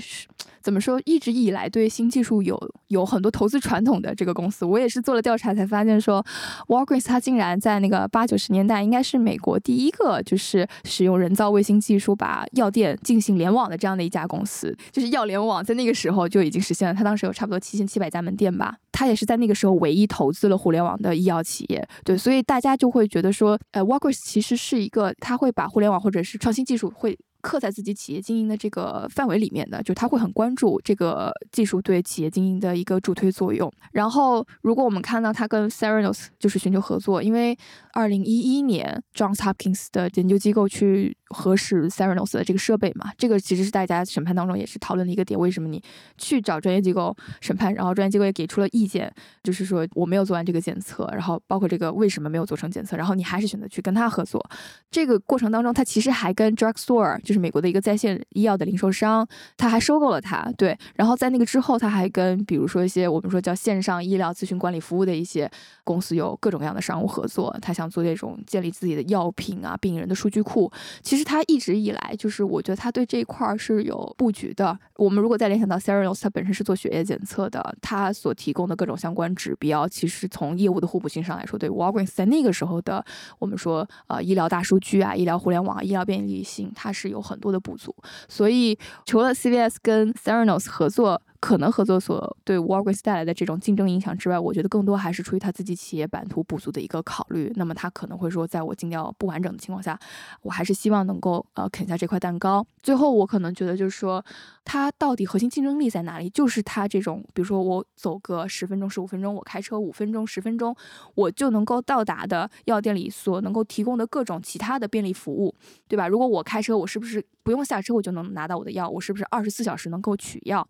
[0.62, 4.64] 怎么说，一直以来对新技术有有很多投资传统的这个公司。
[4.64, 6.24] 我也是做了调查才发现，说
[6.68, 14.76] Walgreens 它竟然在那个八九十年代，应该是美国第一个就是使用人造卫星技术把药店进行联网的这样的一家公司。
[14.92, 18.76] 就是药联网在那个时候就已经实现了，它当时有差不多七千七百家门店吧。
[18.96, 27.14] 他也是在那个时候唯一投资了互联网的医药企业，对，所以大家就会觉得说，呃，Walgreens 其实是一个，他会把互联网或者是创新技术会。
[27.42, 33.72] 刻在自己企业经营的这个范围里面的，就他会很关注这个技术对企业经营的一个助推作用。
[33.92, 37.56] 然后，如果我们看到他跟 Serenos 就是寻求合作，因为
[37.92, 45.38] 二零一一年 Johns Hopkins 的研究机构去核实 Theranos 的这个设备嘛，这个其实是大家审判当中也是讨论的一个点。
[45.38, 45.82] 为什么你
[46.16, 49.12] 去找专业机构审判，然后专业机构也给出了意见，
[49.42, 54.44] 就是说我没有做完这个检测，然后包括这个为什么没有做成检测，然后你还是选择去跟他合作。
[54.90, 60.78] 这个过程当中，他其实还跟 Drugstore 就是美国的一个在线医药的零售商，他还收购了他，对。
[60.94, 65.50] 然后在那个之后，他还跟比如说一些我们说叫线上医疗咨询管理服务的一些
[65.84, 67.56] 公司有各种各样的商务合作。
[67.60, 70.70] 他想做这种建立自己的药品啊、病人的数据库。
[71.02, 74.78] 其实其实他一直以来就是，我觉得他对这一块是有布局的。
[74.96, 83.02] 我们如果再联想到 Theranos，它本身是做血液检测的，它所提供的各种相关指标，其实从业务的互补性上来说，对 Walgreens 在那个时候的
[83.38, 87.96] 我们说呃医疗大数据啊、医疗互联网、医疗便利性，它是有很多的不足。
[88.28, 91.22] 所以除了 CVS 跟 Theranos 合作。
[91.40, 97.52] 可能合作所对 Walgreens 带来的这种竞争影响之外，我觉得更多还是出于他自己企业版图补足的一个考虑。
[97.56, 99.98] 那么他可能会说，在我尽调不完整的情况下，
[100.42, 102.66] 我还是希望能够呃啃下这块蛋糕。
[102.82, 104.24] 最后，我可能觉得就是说，
[104.66, 106.28] 它到底核心竞争力在哪里？
[106.28, 110.76] 就是它这种，比如说我走个十分钟、十五分钟，我开车五分钟、十分钟，
[111.14, 115.54] 我就能够到达的药店里所能够提供的各种其他的便利服务，
[115.86, 116.08] 对吧？
[116.08, 118.90] 如果我开车，我是不是不用下车我就能拿到我的药？
[118.90, 120.66] 我是不是二十四小时能够取药？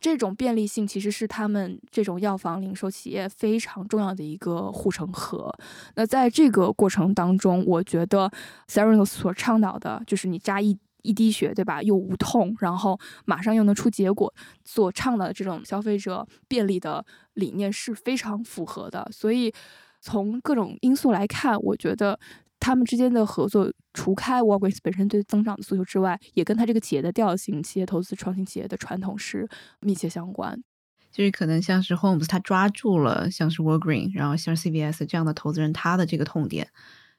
[0.00, 5.56] 这种便利性其实是他们这种药房零售企业非常重要的一个护城河。
[5.94, 8.28] 那在这个过程当中，我觉得
[8.68, 10.76] Serenos 所倡导的就是你扎一
[11.06, 11.80] 一滴血，对吧？
[11.82, 19.08] 又无痛，然后马上又能出结果，所倡导的这种消费者便利的理念是非常符合的。
[19.12, 19.52] 所以
[20.00, 22.18] 从各种因素来看，我觉得。
[22.58, 29.46] 他们之间的合作，除开 Walgreens 本身对增长的诉求之外，也跟他这个企业的调性、企业投资、创新企业的传统是
[29.80, 30.64] 密切相关。
[31.12, 36.70] 就是可能像是 Holmes，他抓住了像是 Walgreens，然后像 CVS 这样的投资人他的这个痛点，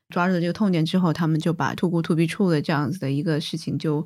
[0.09, 4.05] 抓住了这个痛点之后，他们就把 to go to be true 的这样子的一个事情就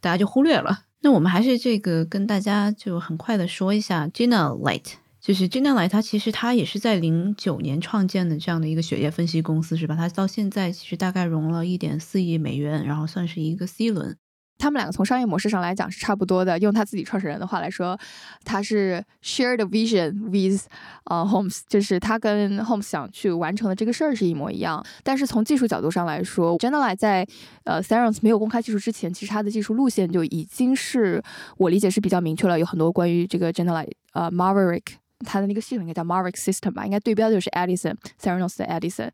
[0.00, 0.82] 大家就忽略了。
[1.00, 4.94] 那我们还是这个跟大家就很快的说一下 Gina Light。
[5.20, 9.94] 就是 Gina Light，，他其实他也是在零九年创建的这样的一个血液分析公司，是吧？
[9.94, 14.16] 他到现在其实大概融了一点四亿美元，然后算是一个 C 轮。
[14.62, 16.56] 他们两个从商业模式上来讲是差不多的。
[16.60, 17.98] 用他自己创始人的话来说，
[18.44, 20.66] 他是 shared vision with
[21.06, 24.80] 呃 Holmes，就是他跟 homes 想去完成的这个事儿是一模一样。
[25.02, 27.26] 但是从技术角度上来说，Gina 来在
[27.64, 31.20] 呃 Theranos 没有公开技术之前，其实他的技术路线就已经是
[31.56, 35.01] 我理解是比较明确了，有很多关于这个 Gina 来呃 Maverick。
[35.24, 39.10] 它的那个系统应该叫 Mavic System 吧，应该对标的就是 Edison Theranos 的 Edison。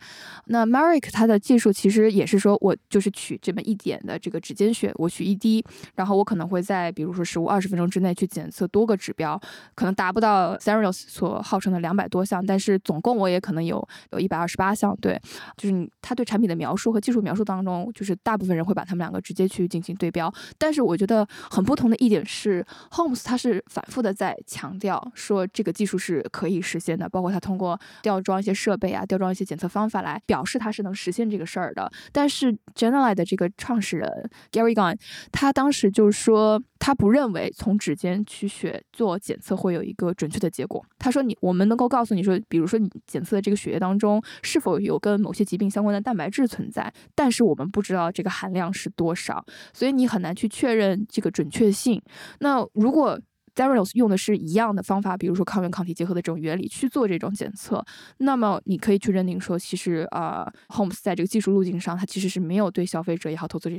[0.47, 9.41] 那 Mavic 它的技术其实也是说我就是取这么一点的这个指尖血，我取一滴，然后我可能会在比如说十五二十分钟之内去检测多个指标，
[9.75, 14.97] 可能达不到 Theranos 所号称的两百多项，但是总共我也可能有有一百二十八项。
[15.01, 15.21] 对，
[15.57, 20.33] 就是你他对产品的描述和技术描述当中，就是大部分人会把他们两个直接去进行对标。
[20.57, 31.91] 但是我觉得很不同的一点是，Holmes 他是反复的在强调说这个技术是可以实现的，包括他通过吊装一些设备啊，吊装一些检测方法来表示他是能实现这个事儿的。
[32.13, 34.97] 但是 Generali 的这个创始人 Gary Gunn
[35.33, 36.63] 他当时就说。
[36.81, 40.81] 他不认为从指尖取血做检测会有一个准确的结果。
[40.97, 52.01] 他说：“你我们能够告诉你说，比如说你检测的这个血液当中是否有跟某些疾病相关的蛋白质存在，但是我们不知道这个含量是多少，所以你很难去确认这个准确性。
[52.39, 53.21] 那如果
[53.59, 57.85] z e r a s 用的是一样的方法，比如说抗原抗体结合的这种原理去做这种检测，
[58.19, 63.77] 那么你可以去认定说，其实啊，Homes 在这个技术路径上，它其实是没有对消费者也好，投资者。”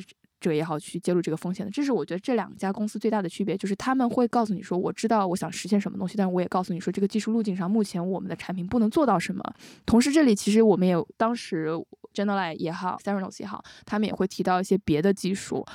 [0.53, 9.43] 也好，去揭露这个风险的，这是我觉得这两家公司最大的区别，就是他们会告诉你说，我知道我想实现什么东西，但是我也告诉你说，这个技术路径上目前我们的产品不能做到什么。
[9.85, 11.73] 同时，这里其实我们也当时
[12.13, 15.65] Generali 也好，Theranos 也好，他们也会提到一些别的技术。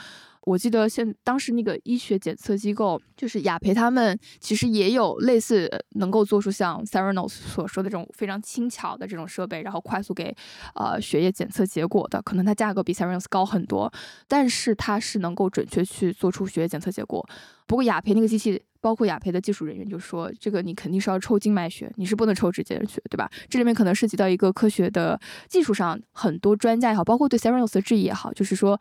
[0.47, 10.37] 我记得现当时那个医学检测机构就是雅培，他们其实也有类似能够做出像 Serenos 所说的这种非常轻巧的这种设备，然后快速给
[10.75, 12.21] 呃血液检测结果的。
[12.21, 13.91] 可能它价格比 Serenos 高很多，
[14.29, 17.27] 但是它是能够准确去做出血液检测结果。
[17.67, 23.31] 不过雅培那个机器，包括雅培的技术人员就说，这个你肯定是要抽静脉血，你是不能抽指尖血，对吧？
[23.49, 25.19] 这里面可能涉及到一个科学的
[25.49, 28.79] 技术上很多专家也好，包括对 Serenos 的质疑也好，就是说。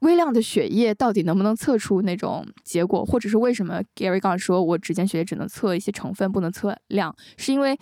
[0.00, 7.76] 微量的血液到底能不能测出那种结果，或者是为什么 Gary 刚说，我指尖血液只能测一些成分，不能测量，是因为，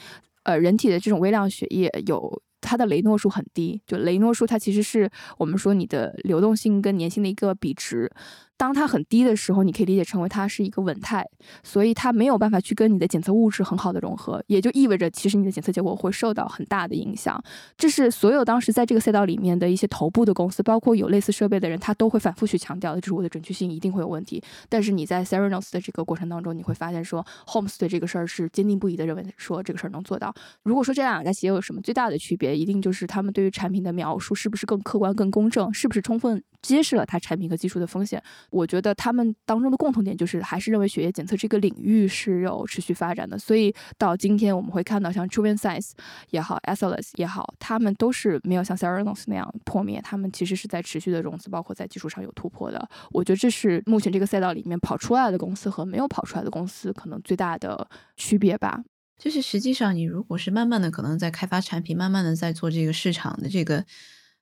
[0.45, 8.11] 呃，人体的这种微量血液有它的雷诺数很低，就雷诺数它其实是我们说你的流动性跟粘性的一个比值。
[8.57, 11.25] 当它很低的时候，你可以理解成为它是一个稳态，
[11.63, 17.43] 所以它没有办法去跟你的检测物质很好的融合，也就意味着其实你的检测结果会受到很大的影响。
[17.77, 24.43] 这是所有当时在这个赛道里面的一些头部的公司，包括有类似设备的人，他都会反复去强调的，就是我的准确性一定会有问题。
[24.69, 30.35] 但是你在 Theranos 的这个过程当中，你会发现说，Holmes 对这个事儿是坚定不移的认为说这个事儿能做到。
[30.63, 38.23] 如果说这两家企业有什么最大的区别，一定就是他们对于产品的描述是不是更客观、更公正，是不是充分揭示了它产品和技术的风险。
[38.51, 43.39] 我觉得他们当中的共同点就是，还是认为血液检测这个领域是有持续发展的。
[43.39, 45.93] 所以到今天，我们会看到像 Truven Science
[46.31, 52.89] 也好 a s l e s 也好，他们都是没有像 Seranos 那样破灭，他们其实是在持续的融资，包括在技术上有突破的。
[53.11, 58.83] 我觉得这是目前这个赛道里面跑出来的公司和没有跑出来的公司可能最大的区别吧。
[59.19, 63.85] 就是实际上，你如果是慢慢的可能在开发产品，慢慢的在做这个市场的这个。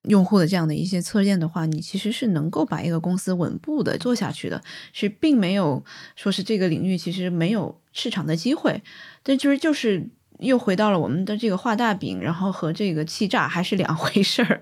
[0.04, 5.84] 用户的这样的一些测验的话，你其实是能够把一个公司稳步的做下去的，是并没有
[6.16, 8.82] 说是这个领域其实没有市场的机会，
[9.22, 10.08] 但其实就是。
[10.44, 14.60] 又回到了我们的这个画大饼，然后和这个气炸还是两回事儿，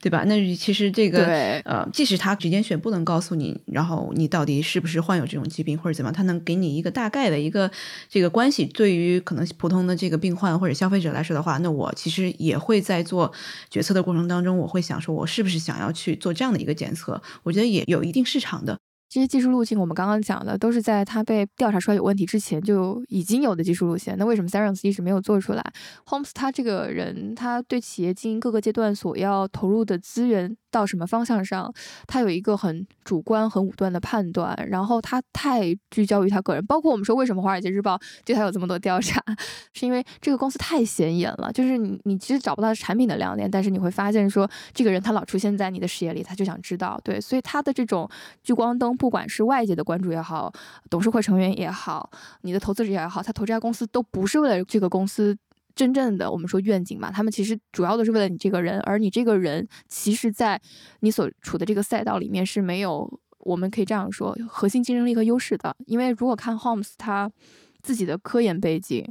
[0.00, 0.24] 对吧？
[0.24, 1.26] 那其实这个
[1.64, 7.70] 呃，即使他指尖血不能告诉你，然后你到底是不是患有这种疾病或者怎么样，他能给你一个大概的一个
[8.08, 8.64] 这个关系。
[8.66, 13.32] 对于可能普通的这个病患或者消费者来说的话，那我其实也会在做
[13.70, 17.20] 决策的过程当中，我会想说，我是不是想要去做这样的一个检测？
[17.42, 18.78] 我觉得也有一定市场的。
[19.16, 24.14] 这些技术路径，我们刚刚讲的都是在它被调查出来有问题之前就已经有的技术路线。
[24.18, 25.64] 那为什么 Theranos 一直没有做出来
[26.04, 30.54] ？Holmes 他这个人，他对企业经营各个阶段所要投入的资源。
[30.68, 31.72] 到什么方向上，
[32.06, 36.66] 他有一个很主观、很武断的判断，然后他太聚焦于他个人。
[36.66, 37.96] 包括我们说，为什么《华尔街日报》
[38.26, 39.22] 对他有这么多调查，
[39.72, 41.50] 是因为这个公司太显眼了。
[41.50, 47.00] 就是你，你其实找不到产品的亮点，但是你会发现说，这个人他老出现在你的视野里，他就想知道。
[47.02, 48.06] 对，所以他的这种
[48.42, 50.52] 聚光灯，不管是外界的关注也好，
[50.90, 55.38] 董事会成员也好，你的投资者也好，他投这家公司都不是为了这个公司。
[55.76, 60.60] 真正的我们说愿景嘛，他们其实主要都是为了你这个人，而你这个人其实，在
[61.02, 65.76] 你所处的这个赛道里面是没有，我们可以这样说，核心竞争力和优势的。
[65.86, 67.30] 因为如果看 Holmes 他
[67.80, 69.06] 自己的科研背景。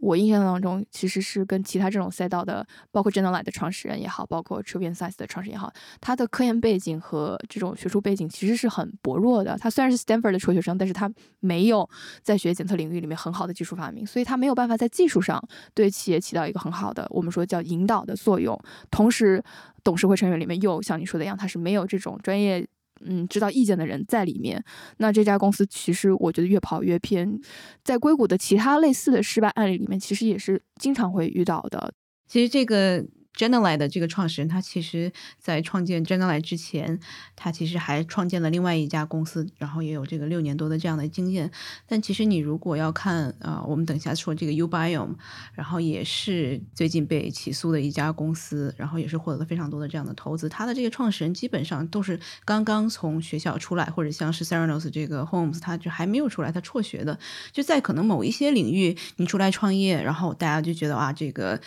[0.00, 5.70] 我印象当中，其实是跟其他这种赛道的，包括 Generali 的创始人也好，包括 t r u v i a n Science 的创始人也好，
[6.00, 9.58] 他的科研背景和这种学术背景其实是很薄弱的。
[9.58, 11.88] 他虽然是 Stanford 的辍学生，但是他没有
[12.22, 15.42] 在学检测领域里面很好的技术发明，所以他没有办法在技术上
[15.74, 18.58] 对企业起到一个很好的，我们说叫引导的作用。
[18.90, 19.42] 同时，
[19.84, 22.66] 董事会成员里面又像你说的一样，他是没有这种专业。
[23.04, 24.62] 嗯知道意见的人在里面。
[24.98, 27.40] 那这家公司其实我觉得越跑越偏，
[27.84, 31.92] 在硅谷的其他类似的失败案例里面，其实也是经常会遇到的。
[32.26, 33.04] 其实这个。
[33.34, 36.98] G e n e r a l 的这个创始人，他其实在创建 g e n e r a l 之前，
[37.36, 41.50] 他其实还创建了另外一家公司，然后也有这个六年多的这样的经验。
[41.86, 45.14] 但其实你如果要看啊，我们等一下说这个 UBIOM
[45.54, 50.48] 然后也是最近被起诉的一家公司，然后也是获得了非常多的这样的投资。
[50.48, 57.18] 他的这个创始人基本上都是刚刚从学校出来，或者像是 Theranos 这个 Homes，他就还没有出来，他辍学的，
[57.52, 61.60] 就在可能某一些领域，你出来创业，然后大家就觉得啊，这个。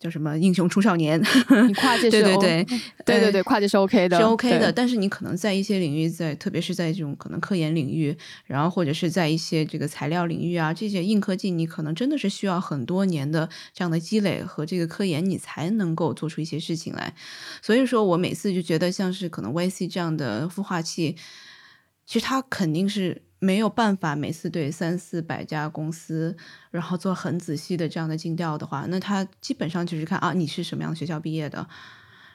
[0.00, 1.20] 叫什么英雄出少年？
[1.20, 2.64] 你跨界 是对对对
[3.04, 4.72] 对对对，跨界是 OK 的，是 OK 的。
[4.72, 17.14] 但是你可能在一些领域，在特别是在这种可能科研领域，然后或者是在一些这个材料领域啊，这些硬科技，你可能真的是需要很多年的这样的积累和这个科研，你才能够做出一些事情来。
[17.60, 21.14] 所以说我每次就觉得，像是可能 YC 这样的孵化器，
[22.10, 23.22] 其实他肯定是。
[23.42, 26.36] 没有办法每次对三四百家公司，
[26.70, 31.66] 然后做很仔细的这样的尽调的话，那他基本上就是看啊，你是什么样的学校毕业的，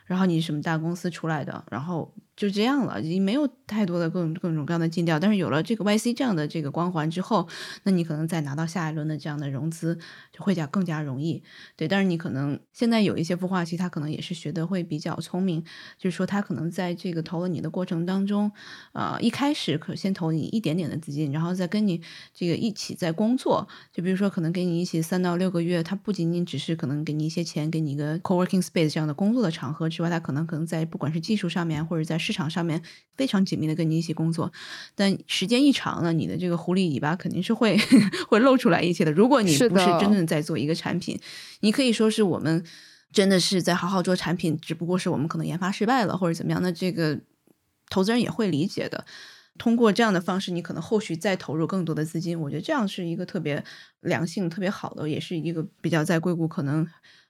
[0.08, 2.12] 然后你是什么大公司出来的，然后。
[2.36, 5.20] 就这样了，已经没有太多的各种各种各样的尽调。
[5.20, 7.48] 但是有了这个 YC 这样的这个光环之后，
[7.84, 9.98] 那你可能再拿到下一轮的这样的融资
[10.32, 11.42] 就会加更加容易。
[11.76, 15.64] 对，但是你可能现在有一些孵化器，他可能也是学的会比较聪明，
[15.98, 18.52] 就是说他可能在这个投了你的过程当中，
[18.92, 22.02] 呃，一开始可先投你一点点的资金，然后再跟你
[22.34, 23.68] 这个一起在工作。
[23.94, 32.82] 就比如说可能给你一起三到六个月，他不仅仅只是可能给你一些钱，给你一个 co-working space 这样的工作的场合之外，他可能可能在不管是技术上面或者在市场上面
[33.16, 34.52] 非常紧密的跟你一起工作，
[34.96, 37.78] 但时间一长了，你的这个狐狸尾巴肯定是会
[38.28, 39.12] 会露出来一些的。
[39.12, 41.20] 如果你不是真正在做一个产品，
[41.60, 42.66] 你可以说是我们
[43.12, 47.20] 真的是在好好做产品，只不过是我们可能研发失败了或者怎么样，那这个
[47.90, 49.06] 投资人也会理解的。
[49.58, 53.64] 通过这样的方式，你可能后续再投入更多的资金，我觉得这样是一个特别
[54.02, 56.88] 良性、特别好的，也是一个比较在硅谷可能。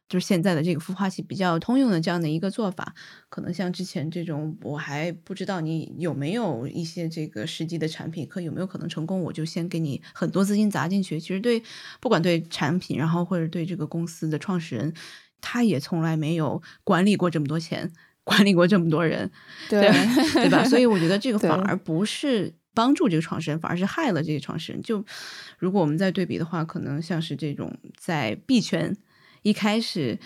[0.08, 2.94] 就是现在的这个孵化器比较通用的这样的一个做法，
[3.28, 11.20] 可能像之前这种，我还不知道你有没有一些这个实际的产品，可有没有可能成功，我就先给你很多资金砸进去。
[11.20, 11.64] 其实对，
[12.00, 14.94] 不管对产品，然后或者对这个公司的创始人，
[15.42, 17.92] 他也从来没有管理过这么多钱，
[18.26, 19.32] 管理过这么多人，
[19.70, 19.90] 对
[20.34, 20.66] 对吧？
[20.66, 24.82] 所以我觉得这个 反而不是帮助这个创始人，反而是害了这个创始人。
[24.82, 25.06] 就
[25.58, 28.94] 如果我们再对比的话，可能像是这种在币圈。
[29.44, 30.20] 一开始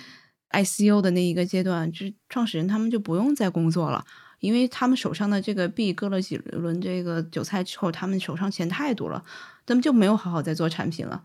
[0.52, 4.06] ，ICO 的那一个阶段，就是创始人他们就不用再工作了，
[4.40, 9.22] 因为他们手上的这个币割了几轮这个韭菜之后，他们手上钱太多了，
[9.66, 11.22] 他们就没有好好在做产品了。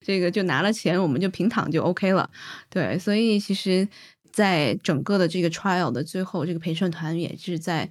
[0.00, 2.28] 这个就拿了钱，我们就平躺就 OK 了。
[2.68, 3.86] 对，所以其实，
[4.34, 7.88] 在整个的这个 trial 的最后，这个陪审团也是在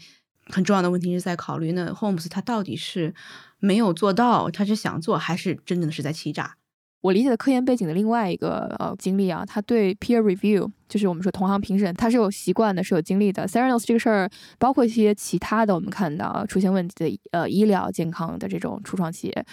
[0.48, 3.14] 很重要的问题是在考虑，那 Holmes 他到底是
[3.60, 6.56] 没有做到，他是想做，还是真正的是在欺诈？
[7.00, 10.70] 我理解的科研背景的另外一个呃经历啊，他对 peer review。
[10.94, 13.48] 就是我们说同行评审，他是有习惯的，是有经历的。
[13.48, 14.30] Theranos 这个事儿，
[14.60, 19.46] 包括一些其他的，我们看到出现问题的呃医疗健康的这种初创企业，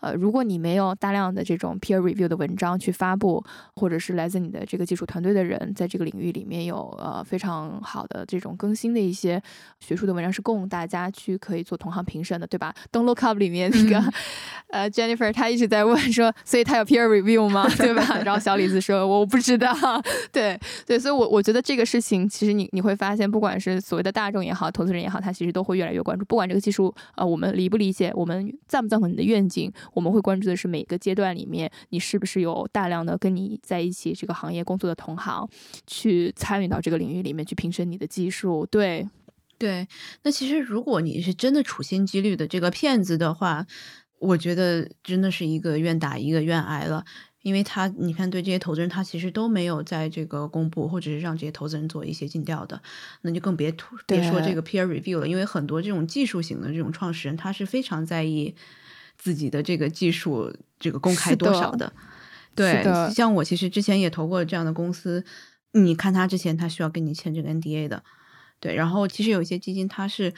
[0.00, 3.44] 呃，如果你没有大量的这种 peer review 的文章去发布，
[3.74, 9.42] 或者是来自你的这个技术团队的人在这个领域里面有呃非常好的这种更新的一些
[9.80, 14.02] 学术的文章，是供大家去可以做同行评审的，对吧？Don't look up 里面那个
[14.72, 17.68] 呃 Jennifer 她一直在问说，所以他有 peer review 吗？
[17.76, 18.18] 对吧？
[18.24, 19.76] 然后小李子说我不知道，
[20.32, 20.58] 对。
[20.86, 26.24] 对，所以，我我觉得这个事情，其实你你会发现，不管是所谓的大众也好，投资人也好，他其实都会越来越关注。
[26.26, 35.48] 不管这个技术，呃，我们理不理解，我们赞不赞同你的愿景，我们会关注的是每个阶段里面，你是不是有大量的跟你在一起这个行业工作的同行，
[35.88, 38.64] 去参与到这个领域里面去评审你的技术。
[38.70, 39.08] 对，
[39.58, 39.88] 对。
[40.22, 43.66] 那其实，如果你是真的处心积虑的这个骗子的话，
[44.20, 47.04] 我觉得真的是一个愿打一个愿挨了。
[47.46, 52.82] 因为他，你看，对这些投资人，他其实都没有在这个公布，或者是让这些投资人做一些尽调的，
[53.20, 53.72] 那就更别
[54.04, 55.28] 别说这个 peer review 了。
[55.28, 58.52] 因为很多这种技术型的这种创始人，他是非常在意
[59.16, 61.92] 自己的这个技术这个公开多少的。
[62.56, 62.82] 对，
[63.14, 65.24] 像我其实之前也投过这样的公司，
[65.70, 68.02] 你看他之前他需要跟你签这个 NDA 的，
[68.58, 70.34] 对，然后其实有一些基金他是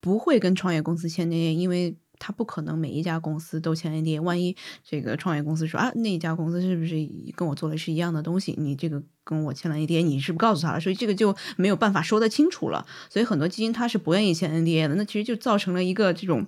[0.00, 1.96] 不会跟创业公司签 NDA，因为。
[2.24, 4.56] 他不可能每一家公司都签 NDA，万一
[4.88, 6.94] 这个创业公司说啊，那一家公司是不是
[7.34, 8.54] 跟我做的是一样的东西？
[8.56, 10.80] 你这个跟我签了 NDA，你是不是告诉他了？
[10.80, 12.86] 所以这个就没有办法说得清楚了。
[13.10, 14.94] 所以很多基金他是不愿意签 NDA 的。
[14.94, 16.46] 那其实就造成了一个这种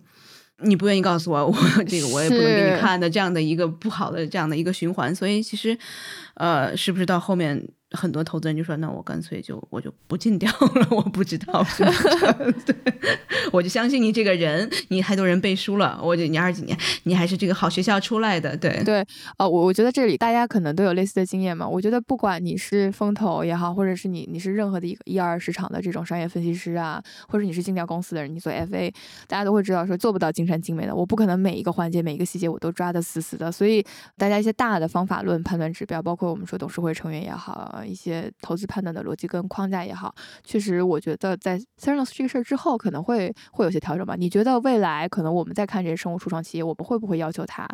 [0.58, 1.54] 你不愿意告诉我，我
[1.88, 5.12] 这个我也不能给你看的这样的一个不好的这样的一个循环。
[5.12, 5.76] 所以其实，
[6.34, 11.64] 呃，是不是到后面很多投资人就说：“那我干脆就我就不尽调了， 我不知道。
[12.66, 12.76] ”对，
[13.52, 16.00] 我就相信你这个人，你太多人背书了。
[16.02, 18.56] 我就你二几年，你还是这个好学校出来的。
[18.56, 19.04] 对对，
[19.38, 21.66] 呃，我我觉得这里大家可能都有类似的经验嘛。
[21.66, 28.92] 我觉得不管你是风投也好，或者是你你是任何的一个一二市场的这种商业分析师啊，或者你是尽调公司的人，你做 FA，
[29.28, 30.94] 大家都会知道说做不到尽善尽美的。
[30.94, 33.52] 我不可能每一个环节每一个细节我都抓得死死的。
[33.52, 33.84] 所以
[34.16, 37.82] 大家一些大的方法论判断指标，包括我们说董事会成员也好。
[37.88, 44.14] 一些投资判断的逻辑跟框架也好，确实我觉得在 s e r e n o s 这个事儿之后，可能会会有些调整吧。
[44.16, 47.68] 你觉得未来可能我们在看这些生物初创企业，我们会不会要求它，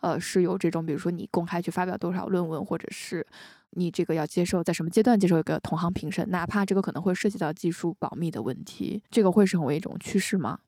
[0.00, 3.26] 呃，是有这种比如说你公开去发表多少论文，或者是
[3.70, 10.58] 你这个要接受在什么阶段接受一个同行评审，哪怕这个可能会涉及到技术保密的问题，这个会成为一种趋势吗？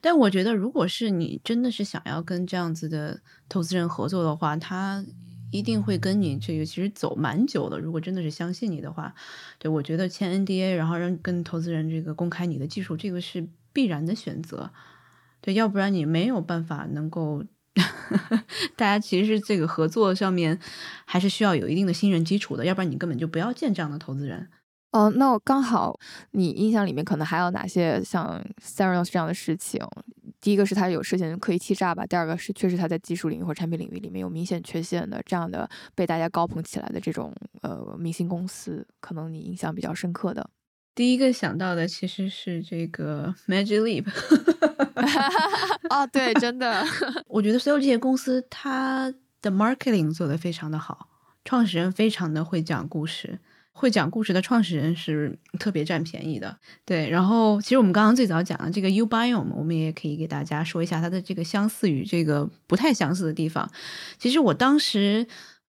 [0.00, 5.04] 但我觉得，如果是你真的是想要跟这样子的投资人合作的话，他。
[5.50, 7.78] 一定会跟你这个其实走蛮久的。
[7.78, 9.14] 如果真的是相信你的话，
[9.58, 14.70] 对我觉得签 NDA，然后让跟投资人这个公开你的技术，这个是必然的选择。
[15.40, 17.44] 对，要不然你没有办法能够，
[18.74, 20.58] 大家其实这个合作上面
[21.04, 22.64] 还是需要有一定的信任基础的。
[22.64, 24.48] 要不然你根本就不要见这样的投资人。
[24.92, 25.98] 哦，那我刚好
[26.30, 29.80] 你印象里面可能还有哪些像 Serenos 这样的事情？
[30.46, 40.48] 第一个是他有涉嫌刻意欺诈吧，第二个是确实他在技术领域或产品领域里面有明显缺陷的这样的被大家高捧起来的这种呃明星公司，可能你印象比较深刻的。
[40.94, 44.06] 第一个想到的其实是这个 Magic Leap。
[45.90, 46.84] 哦，对，真的，
[47.26, 51.08] 我觉得所有这些公司它的 marketing 做得非常的好，
[51.44, 53.40] 创始人非常的会讲故事。
[53.78, 56.56] 会讲故事的创始人是特别占便宜的，
[56.86, 57.10] 对。
[57.10, 63.70] 然后，其实我们刚刚最早讲的这个 Ubiome，我们也可以给大家说一下它的这个相似与这个不太相似的地方。
[64.18, 65.26] 其实我当时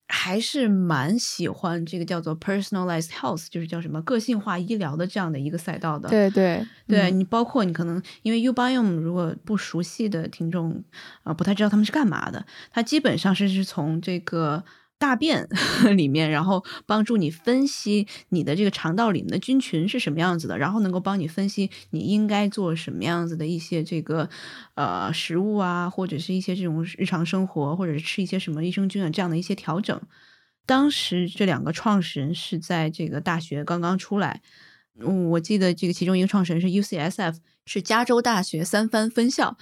[0.08, 6.08] 还是蛮喜欢这个叫做 Personalized Health，就是叫什么个性化医疗的这样的一个赛道的。
[6.08, 10.82] 对对对，你包括你可能因为 Ubiome，如果不熟悉的听众
[11.24, 14.64] 啊，不太知道他们是干嘛的，它基本上是是从这个。
[15.00, 15.48] 大便
[15.96, 24.30] 里面，然后帮助你分析你的这个肠道里面的菌群是什么样子的，然后能够帮你分析你应该做什么样子的一些这个
[24.76, 30.02] 呃食物啊，或者是一些这种日常生活，或者是吃一些什么益生菌啊这样的一些调整。
[30.66, 34.42] 当时这两个创始人是在这个大学刚刚出来，
[35.00, 37.36] 嗯，我记得这个其中一个创始人是 UCSF。
[37.68, 39.56] 是加州大学三藩分校，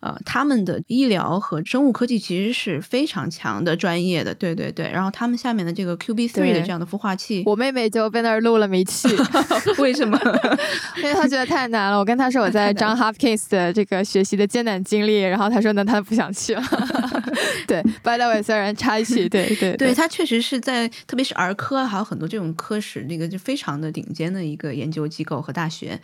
[0.00, 4.90] 呃，他们的医疗和生物科技其实是非常强的专业的，对对对。
[4.90, 9.08] 然后他们下面的这个 QB three 的这样的孵化器，我妹妹就被那儿录了没去，
[9.78, 10.18] 为什么？
[10.98, 11.98] 因为她觉得太难了。
[11.98, 16.62] 我跟她说我在 John Hopkins 的这个学习的艰难经历，然后她说那她不想去了。
[17.68, 26.00] 对，By the way，虽然插一句，对对对，他确实是在特别是儿科还有很多这种科室，那个就非常的顶尖的一个研究机构和大学。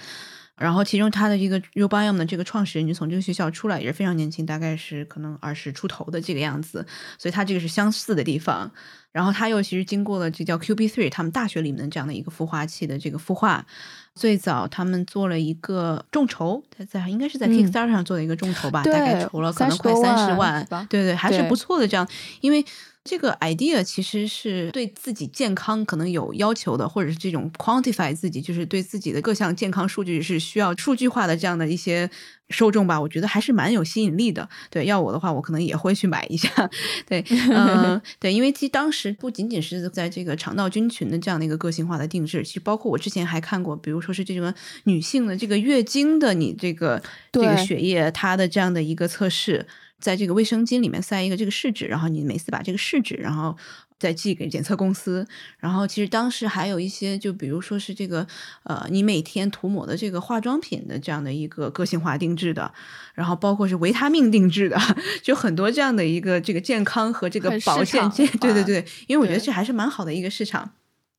[0.59, 6.85] 然后，其中他的一个 u b i o m 的这个创始人就从这个学校出来，也是非常年轻，大概是可能二十出头的这个样子，
[7.19, 8.71] 所以他这个是相似的地方。
[9.19, 13.66] 然后他又其实经过了这叫 Q B Three，他们大学里面的这样的一个孵化器的这个孵化。
[14.14, 22.09] 最早他们做了一个众筹，他在应该是在 Kickstarter 上做的一个众筹吧，大概筹了可能快三十万，对对，还是不错的这样，
[22.41, 22.64] 因为。
[23.05, 32.11] 这个 idea 其实是对自己健康可能有要求的，或者是这种 quantify 自己，就是对自己的各项健康数据是需要数据化的这样的一些
[32.51, 34.47] 受众吧，我觉得还是蛮有吸引力的。
[34.69, 36.51] 对，要我的话，我可能也会去买一下。
[37.09, 44.53] 对，嗯，对，因为其实当时不仅仅是在这个肠道菌群的这样的一个个性化的定制，其实包括我之前还看过，比如说是这种
[44.85, 47.03] 女性的这个月经的你这个
[47.33, 49.67] 这个血液它的这样的一个测试。
[50.01, 53.57] 在这个卫生巾里面塞一个这个试纸，然后你每次把这个试纸，然后
[53.99, 55.27] 再寄给检测公司。
[55.59, 58.27] 然后其实当时还有一些，就比如说是这个
[58.63, 62.73] 呃，你每天涂抹的这个化妆品的这样的一个个性化定制的，
[63.15, 64.79] 然后包括是维他命定制的，
[65.23, 70.73] 就很多这样的一个这个健康和这个保健健，对对对，因为我觉得这还是蛮好的一个市场。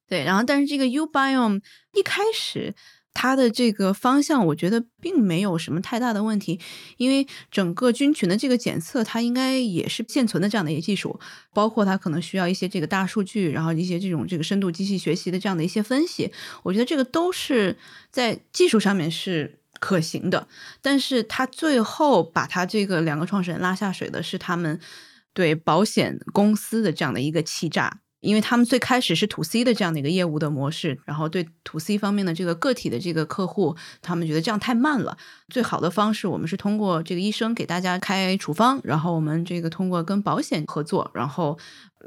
[0.07, 1.61] 对，然后但是这个 Ubiome
[1.93, 2.73] 一开始。
[3.13, 6.59] 它的这个方向，我觉得并没有什么太大的问题，
[6.97, 11.19] 因为整个菌群的这个检测，它应该也是现存的这样的一些技术，
[11.53, 16.31] 包括它可能需要一些这个大数据，然后一些这种这个深度机器学习的这样的一些分析，
[16.63, 17.77] 我觉得这个都是
[18.11, 20.47] 在技术上面是可行的。
[20.81, 24.79] 但是它最后把它这个两个创始人拉下水的是他们
[25.33, 27.99] 对保险公司的这样的一个欺诈。
[28.21, 35.17] 因为他们最开始是 to C 的这样的一个业务的模式，然后对 to C 方面的这个个体的这个客户，他们觉得这样太慢了。
[35.47, 41.57] 最好的方式，我们是通过这个医生给大家开处方，然后我们这个通过跟保险合作，然后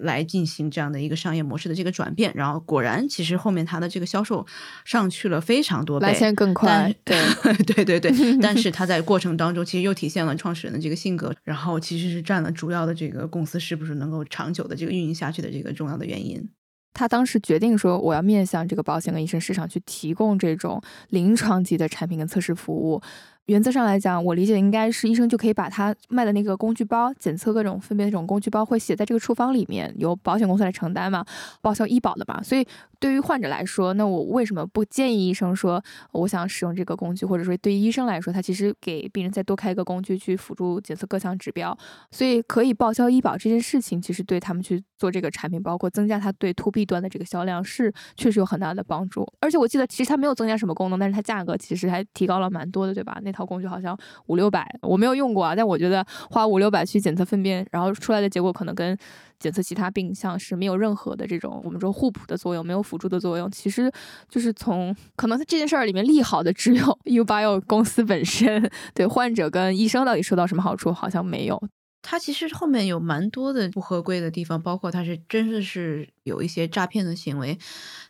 [0.01, 4.47] 来进行这样的一个商业模式的这个转变，然后果然，其实后面它的这个销售
[4.85, 6.95] 上去了非常多倍，来钱更快。
[7.05, 7.17] 对
[7.65, 16.49] 对对对， 但是它在过程当中其实又体现了创始人的这个性格，然后其实是占了主要的这个公司是不是能够长久的这个运营下去的这个重要的原因。
[16.95, 23.01] 他当时决定说，我要面向这个保险跟医生市场去提供这种临床级的产品跟测试服务。
[23.47, 31.25] 原则上来讲，我理解应该是医生就可以把他卖的那个工具包，检测各种分别那种工具包会写在这个处方里面，由保险公司来承担嘛，
[31.61, 32.41] 报销医保的嘛。
[32.43, 32.65] 所以
[33.03, 35.83] 对于患者来说，那我为什么不建议医生说
[36.13, 41.77] 我想使用这个工具，或者说对医生来说，他其实给病人再多开一个工具去辅助检测各项指标，
[42.13, 49.27] 所以可以报销医保这件事情，其实对他们去做这个产品，包括增加他对 to B 端的这个销量是确实有很大的帮助。
[49.41, 53.19] 而且我记得其实它没有增加什么功能，但是它价格其实还提高了蛮多的，对吧？
[53.25, 58.97] 那套工具好像五六百，我没有用过啊，但我觉得花五六百去检测粪便，然后出来的结果可能跟
[59.43, 63.51] 检测其他病项是没有任何的这种我们说互补的作用，没有辅助的作用。
[63.51, 63.93] 其实
[64.29, 71.61] 就是从可能这件事儿里面利好的只有 Ubio 公司本身，对患者跟医生到底收到什么好处，好像没有。
[72.01, 77.59] 它其实后面有蛮多的不合规的地方，包括它是真的是有一些诈骗的行为。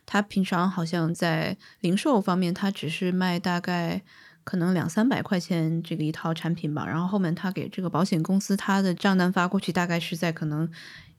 [0.05, 4.01] 它平常好像在零售方面，它只是卖大概。
[4.45, 10.69] 可能两三百块钱这个一套产品吧，然后后面他给这个保险公司他的账单发过去，大概是在可能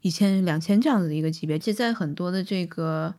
[0.04, 1.58] 一千两千这样子的一个级别。
[1.58, 3.14] 其实，在很多的这个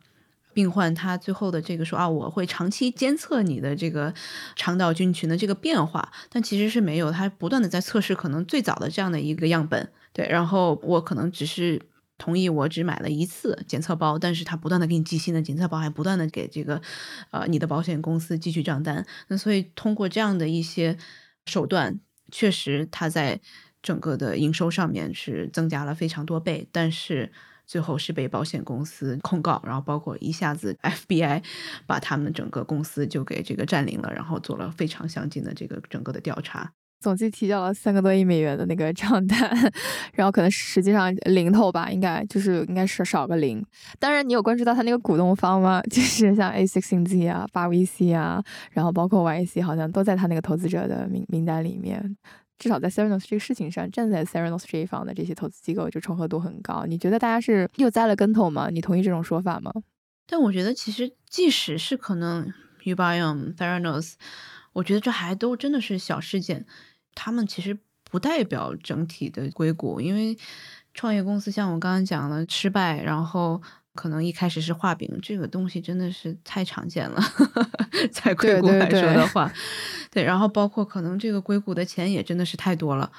[0.54, 4.14] 病患，他最后的这个说啊，我会长期监测你的这个
[4.54, 11.82] 肠道菌群的这个变化，但其实是没有，他不断的在测试可能最早的这样的一个样本，对，然后我可能只是。
[12.18, 16.80] 同意我只买了一次检测包，但是他不断的给你寄新的检测包，还不断的给这个，
[17.30, 19.06] 呃，你的保险公司寄去账单。
[19.28, 20.96] 那所以通过这样的一些
[21.44, 22.00] 手段，
[22.32, 23.38] 确实他在
[23.86, 27.30] 整个的营收上面是增加了非常多倍，但是
[27.64, 31.40] 最后是被保险公司控告，然后包括一下子 FBI
[31.86, 36.72] 把他们整个公司就给这个占领了，然后做了非常详尽的这个整个的调查。
[36.98, 39.38] 总计提交了三个多亿美元的那个账单，
[40.14, 43.64] 然后可能实际上零头吧，应该就是应该是少个零。
[44.00, 45.80] 当然，你有关注到他那个股东方吗？
[45.88, 52.16] 就是像 A Six n Z 啊、八 VC 啊，然后包括 YC，好像都在他那个投资者的名名单里面。
[52.58, 56.84] 至少在 Serenos 这个事情上，站在 Serenos 这一方的这些投资机构就重合度很高。
[56.86, 58.70] 你觉得大家是又栽了跟头吗？
[58.70, 59.72] 你同意这种说法吗？
[60.26, 62.52] 但我觉得其实即使是可能
[62.84, 64.14] Ubiome、Serenos。
[64.72, 66.66] 我觉得这还都真的是小事件，
[67.14, 67.78] 他们其实
[68.10, 70.36] 不代表整体的硅谷，因为
[70.92, 73.62] 创业公司像我刚刚讲了失败，然后
[73.96, 77.20] 可能一开始是画饼，这个东西真的是太常见了，
[78.12, 79.52] 在硅谷来说的话，
[80.12, 83.10] 对，然后包括可能这个硅谷的钱也真的是太多了，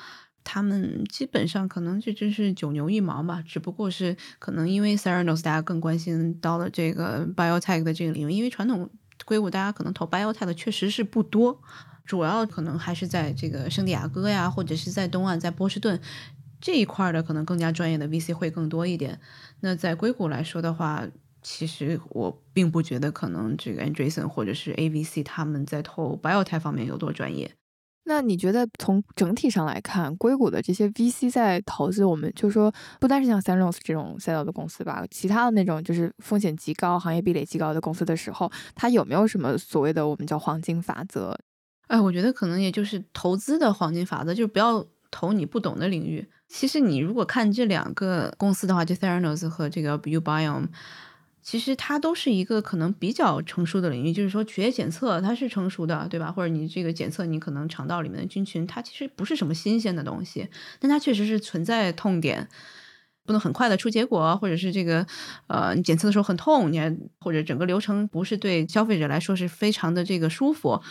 [0.45, 8.89] 他们基本上可能就真是九牛一毛吧，只不过是可能因为 Serenos 大家更关心到了这个 biotech 的这个领域，因为传统。
[9.25, 11.59] 硅谷大家可能投 biotech 的确实是不多，
[12.05, 15.99] 主要可能还是在这个圣地亚哥呀，或者是在东岸，在波士顿
[16.59, 19.19] 这一块的可能更加专业的 VC 会更多一点。
[19.61, 21.07] 那在硅谷来说的话，
[21.41, 27.51] 其实我并不觉得可能这个 Andreessen 或者是 AVC 他们在投 biotech 方面有多专业。
[28.09, 41.37] 那你觉得从整体上来看，硅谷的这些 VC 在投资，我们就说不单是像 Serenos 这种赛道的公司吧，其他的那种就是风险极高、行业壁垒极高的公司的时候，它有没有什么所谓的我们叫黄金法则？
[41.87, 46.25] 哎，我觉得可能也就是投资的黄金法则，就是不要投你不懂的领域。
[46.47, 50.69] 其实你如果看这两个公司的话，就 Theranos 和这个 Ubiome。
[51.41, 56.29] 其实它都是一个可能比较成熟的领域，就是说血液检测它是成熟的，对吧？
[56.29, 60.49] 或者你这个检测你可能肠道里面的菌群，它其实不是什么新鲜的东西，
[60.81, 62.49] 但它确实是存在痛点，
[63.25, 65.07] 不能很快的出结果，或者是这个
[65.47, 70.81] 呃你检测的时候很痛，你还或者整个流程不是对消费者来说是非常的这个舒服。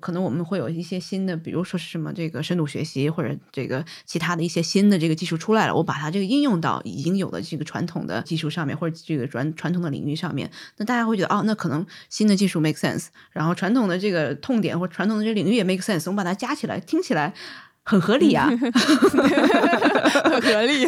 [0.00, 17.34] 可能我们会有一些新的，比如说是什么这个深度学习，或者这个其他的一些新的这个技术出来了，我把它这个应用到已经有的这个传统的技术上面，或者这个传传统的领域上面，那大家会觉得哦，那可能新的技术 make sense，然后传统的这个痛点或传统的这个领域也 make sense，我们把它加起来，听起来
[17.82, 18.46] 很合理呀，
[20.22, 20.86] 很合理。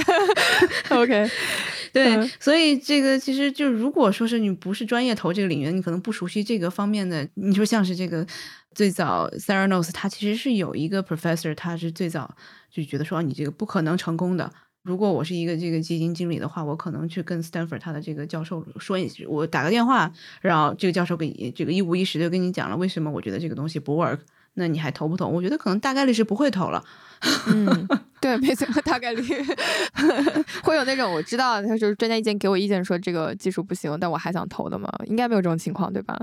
[0.90, 1.28] OK，
[1.92, 8.24] 对，所以这个其实就如果说是你不是专业投这个领域，你可能不熟悉这个方面的，你说像是这个。
[8.74, 12.34] 最早 s a r a n o s 他其实是有一个 professor，他是最早
[12.70, 14.50] 就觉得说你这个不可能成功的。
[14.82, 20.10] 如果我是一个这个基金经理的话，我可能去跟 Stanford 他的这个教授说一我打个电话，
[20.40, 24.20] 然后这个教授给这个一五一十的跟你讲了为什么我觉得这个东西不 work。
[24.54, 25.28] 那你还投不投？
[25.28, 26.84] 我觉得可能大概率是不会投了。
[27.46, 27.88] 嗯，
[28.20, 29.22] 对，没错，大概率
[30.64, 34.90] 会有那种我知道，他就是专家意见给我意见说这个技术不行，但我还想投的嘛？
[35.06, 36.18] 应该没有这种情况，对吧？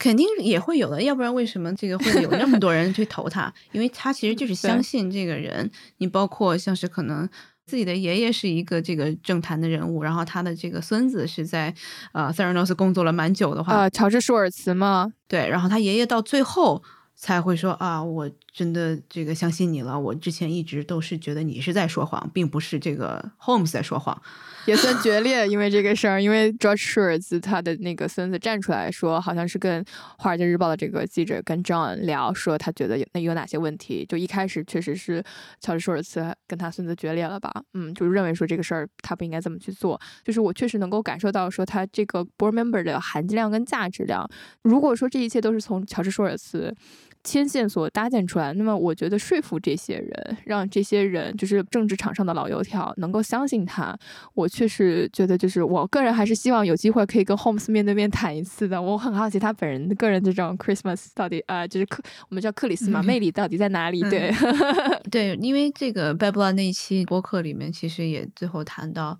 [0.00, 3.52] 肯定也会有的，要不然为什么这个会有那么多人去投他？
[3.70, 5.70] 因为他其实就是相信这个人。
[5.98, 7.28] 你包括像是可能
[7.66, 11.72] 自己的爷爷是一个这个政坛的人物，然后他的这个孙子是在
[12.12, 15.12] 呃塞尔诺斯工作了蛮久的话，啊，乔治舒尔茨吗？
[15.28, 16.82] 对，然后他爷爷到最后。
[17.22, 20.00] 才会说啊，我真的这个相信你了。
[20.00, 24.22] 我之前一直都是觉得你是在说谎，并不是这个 Holmes 在说谎。
[24.66, 29.82] 也算决裂，因为这个事儿，因为 George Shultz 他的那个孙子站出来说，好像是跟
[30.18, 34.04] 《华尔街日报》的这个记者跟 John 聊，说他觉得有那有哪些问题。
[34.06, 35.22] 就一开始确实是
[35.60, 37.50] 乔治舒尔茨跟他孙子决裂了吧？
[37.74, 40.00] 嗯，就认为说这个事儿他不应该这么去做。
[40.24, 44.28] 就是我确实能够感受到说他这个 board member 的含金量跟价值量。
[44.62, 46.74] 如果说这一切都是从乔治舒尔茨。
[47.22, 53.96] 牵线所搭建出来，那么我觉得说服这些人，让这些人就是政治场上的老油条能够相信他，
[54.34, 58.80] 我确实觉得就是我个人还是希望有机会可以跟 Holmes 面对面谈一次的。
[58.80, 64.00] 我很好奇他本人的个人这种 Christmas 到底啊，就是克我们叫克里斯嘛，魅力到底在哪里？
[64.02, 64.32] 对
[65.10, 69.18] 对，因为这个 Babylon 那期播客里面其实也最后谈到。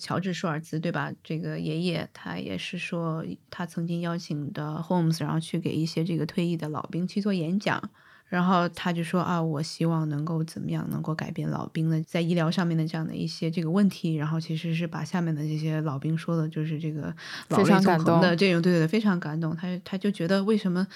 [0.00, 1.12] 乔治舒尔茨对吧？
[1.22, 7.78] 这个爷爷他也是说，他曾经邀请的 Holmes，然后去给一些这个退役的老兵去做演讲，
[8.26, 17.14] 然后他就说啊，我希望能够怎么样，能够改变老兵的在医疗上面的这样的一些这个问题，然后其实是把下面的这些老兵说的，就是这个
[17.48, 19.54] 老泪纵横的这种，对对对，非常感动。
[19.54, 20.86] 他他就觉得为什么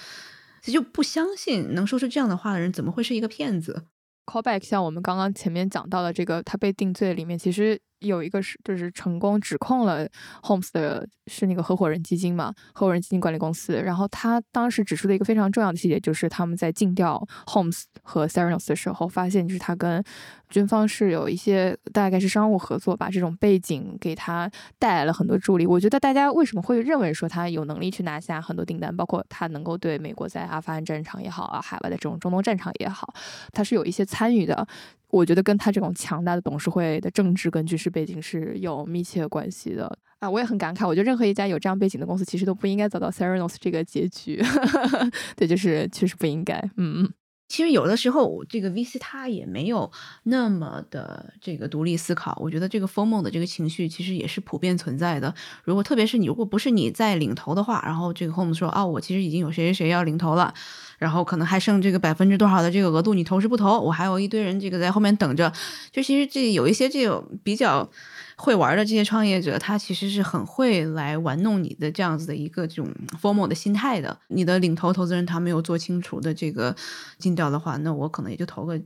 [0.63, 3.85] 他就不相信能说出这样的话的人怎么会是一个骗子
[4.25, 7.79] ？Callback 像我们刚刚前面讲到的这个，他被定罪里面其实。
[7.99, 10.07] 有一个是，就是成功指控了
[10.41, 13.81] Holmes 的是那个合伙人基金嘛，合伙人基金管理公司。
[13.81, 20.03] 然后他当时指出的一个非常重要的细节，就是他们在尽调 Holmes 和 Theranos 的时候，发现就是他跟
[20.49, 25.65] 军方是有一些大概是商务合作吧，这种背景给他带来了很多助力。
[25.65, 33.13] 我觉得大家为什么会认为说他有能力去拿下很多订单，包括他能够对美国在阿富汗战场也好啊，海外的这种中东战场也好，
[33.51, 34.67] 他是有一些参与的。
[35.15, 40.29] 我觉得跟他这种强大的董事会的政治跟军事背景是有密切关系的啊！
[40.29, 44.43] 我也很感慨，我觉得任何一家有这样背景的公司，其实都不应该走到 Theranos 这个结局。
[45.37, 46.59] 对，就是确实不应该。
[46.77, 47.13] 嗯嗯。
[47.47, 49.91] 其实有的时候，这个 VC 他也没有
[50.23, 52.35] 那么的这个独立思考。
[52.41, 55.31] 我觉得这个疯梦的这个情绪其实也是普遍存在的。
[55.63, 60.55] 如果特别是你，如果不是你在领头的话，然后这个 Home 说啊，我其实已经有谁谁谁要领头了。
[60.97, 63.79] 然后可能还剩这个百分之多少的这个额度，你投是不投？
[63.79, 65.51] 我还有一堆人这个在后面等着。
[65.91, 67.89] 就其实这有一些这种比较
[68.35, 72.89] 会玩的这些创业者，他其实是很会来玩弄你的这样子的一个这种
[73.21, 74.17] formal 的心态的。
[74.27, 76.75] 你的领投投资人他没有做清楚的这个
[77.17, 78.79] 尽调的话，那我可能也就投个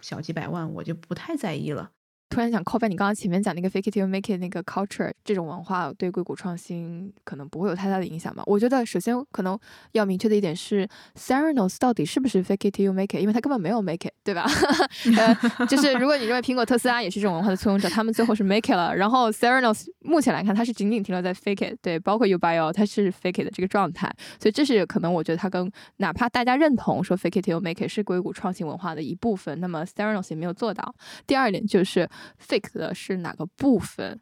[0.00, 1.90] 小几百万，我就不太在意了。
[2.28, 8.42] 突然想 call back 你刚刚前面讲那个 fake it you make it 那个 culture 这种文化对硅谷创新可能不会有太大的影响吧？
[8.46, 9.58] 我觉得首先可能
[9.92, 14.44] 要明确的一点是 s e r e n o s 到底是不是 fake it you make it，因为他根本没有 make it，对吧？
[15.16, 22.72] 呃，就是如果你认为苹果、特斯拉也是这种文化的簇拥者，他们最后是 make it 了，然后 s e r e n o s 目前来看，它是仅仅停留在 fake it，对，包括 Ubio
[22.72, 30.16] 它是 fake it 的这个状态，所以这是可能我觉得它跟哪怕大家认同说 fake it you make it 是硅谷创新文化的一部分，那么 s e r e n
[30.18, 30.94] o s 也没有做到。
[31.26, 32.08] 第二点就是。
[32.40, 34.18] Fake 的是哪个部分？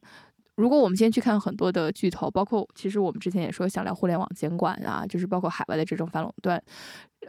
[0.57, 6.63] 如果我们今天去看很多的巨头，包括其实我们之前也说想聊互联网监管啊，就是包括海外的这种反垄断，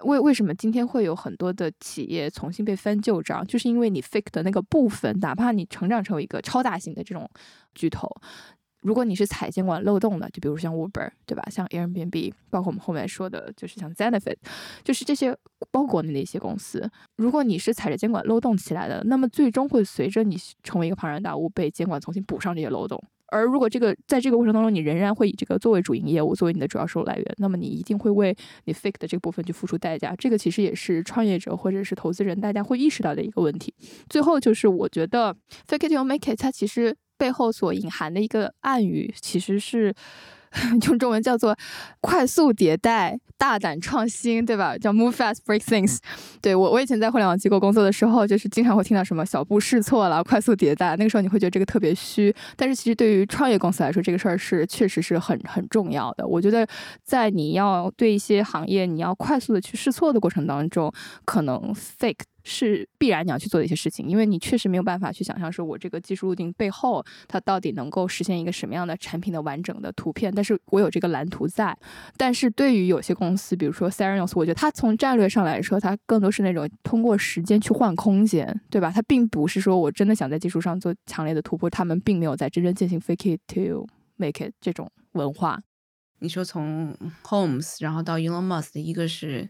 [0.03, 3.45] 为为什么今天会有很多的企业重新被翻旧账？
[3.45, 7.29] 就是因为你 fake 的那个部分，哪怕你成长成为一个超大型的这种
[7.75, 8.09] 巨头。
[8.81, 11.43] 如果你是踩监管漏洞的，就比如像 Uber，对吧？
[11.49, 14.37] 像 Airbnb，包括我们后面说的，就是像 Zenefit，
[14.83, 15.35] 就是这些
[15.71, 16.89] 包裹内的一些公司。
[17.15, 23.03] 如果你是踩着监管漏洞起来的，那么最终会随着你成为一个庞然大物，被监管重新补上这些漏洞。
[23.29, 28.33] 而如果这个在这个过程当中，你仍然会以这个作为主营业务，作为你的主要收入来源，那么你一定会为
[28.65, 30.15] 你 fake 的这部分去付出代价。
[30.15, 33.73] 这个其实也是创业者或者是投资人大家会意识到的一个问题。
[34.07, 35.35] 最后就是我觉得
[35.67, 36.95] fake it till make it，它其实。
[37.17, 39.93] 背后所隐含的一个暗语，其实是
[40.87, 41.55] 用中文叫做
[42.01, 44.77] “快速迭代、大胆创新”，对吧？
[44.77, 45.97] 叫 “move fast, break things”。
[46.41, 50.95] 对我，我以前在互联网机构工作的时候，就是经常会听到什么“小步试错了”“快速迭代”。
[50.97, 56.25] 那个时候你会觉得这个特别虚，但是其实对于创业公司来说，这个事儿是确实是很很重要的。
[56.25, 56.65] 我觉得
[57.03, 60.91] 在你要对一些行业你要快速的去试错的过程当中，
[61.25, 62.21] 可能 fake。
[62.49, 71.77] 是必然你要去做的一些事情，因为你确实没有办法去想象说我这个技术路径背后它到底能够实现一个什么样的产品的完整的图片，但是我有这个蓝图在。
[72.15, 78.91] 但是对于有些公司，比如说 Theranos，我觉得它从战略上来说，它更多是那种通过时间去换空间，对吧？
[78.93, 83.85] 它并不是说我真的想在技术上做强烈的突破，他们并没有在真正进行 fake it to
[84.15, 85.61] make it 这种文化。
[86.19, 89.47] 你说从 Holmes 然后到 Elon Musk，一个是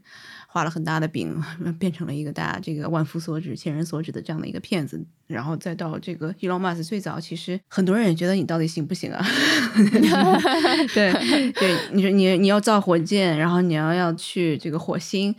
[0.48, 1.42] 画了很大的饼，
[1.80, 9.26] 变成了一个大家这个万夫所指、千人所指的这样的一个骗子，然后再到这个 Elon Musk 最早，其实很多人也觉得你到底行不行啊？
[10.94, 11.14] 对
[11.54, 15.34] 对，你说你你要造火箭，然后你要要去这个火星，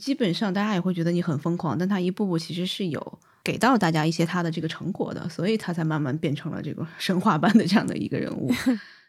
[0.00, 8.50] 基本上大家也会觉得你很疯狂，但他一步步其实是有给到大家一些他的这个成果的，所以他才慢慢变成了这个神话般的这样的一个人物。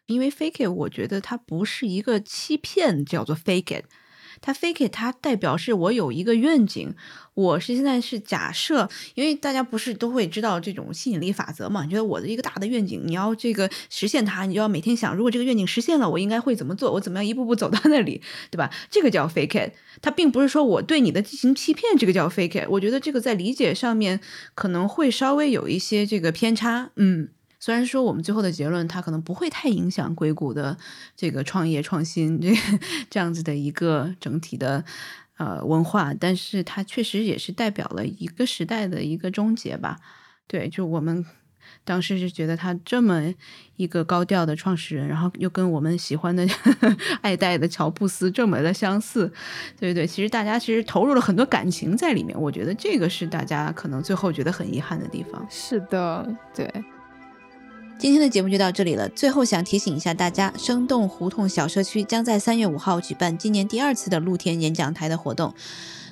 [0.08, 3.86] 因为 fake 我觉得它不是一个欺骗，叫做 fake it。
[4.42, 6.94] 它 fake it，它代表是我有一个愿景，
[7.34, 11.86] 我是现在是假设，因为大家不是都会知道这种吸引力法则嘛？
[11.86, 16.92] 你觉得我的一个大的愿景，你要这个实现它，你就要每天想，如果这个愿景实现了，我应该会怎么做？
[16.92, 18.70] 我怎么样一步步走到那里，对吧？
[18.92, 19.72] 这个叫 fake it。
[20.02, 22.68] 它并不是说我对你的进行欺骗，这个叫 fake it。
[22.70, 24.20] 我觉得这个在理解上面
[24.54, 27.30] 可能会稍微有一些这个偏差，嗯。
[27.66, 30.78] 虽然说我们最后的结论，它可能不会太影响硅谷的
[31.16, 32.56] 这个创业创新这
[33.10, 34.86] 这样子的一个整体的
[35.38, 39.98] 呃文化，但是它确实也是代表了一个时代的一个终结吧。
[40.46, 41.26] 对，就我们
[41.84, 43.34] 当时是觉得他这么
[43.78, 46.48] 一个高调的创始人，然后又跟我们喜欢的
[47.24, 49.34] 爱戴的乔布斯这么的相似，
[49.80, 55.44] 对对，其实大家其实投入了很多感情在里面，我觉得这个是大家可能最后觉得很遗憾的地方。
[55.50, 56.72] 是的，对。
[57.98, 59.08] 今天的节目就到这里了。
[59.10, 65.54] 最后想提醒一下大家，生动胡同小社区将在三月五号举办今年第二次的露天演讲台的活动。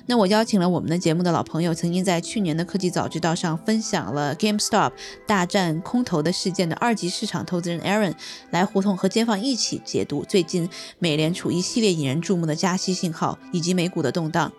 [0.06, 4.92] 那我邀请了我们的节目的老朋友，曾经在去年的科技早知道上分享了 GameStop
[5.26, 8.14] 大战空头的事件的二级市场投资人 Aaron
[8.50, 10.68] 来胡同和街坊一起解读最近
[10.98, 14.52] 美联储一系列引人注目的加息信号以及美股的动荡。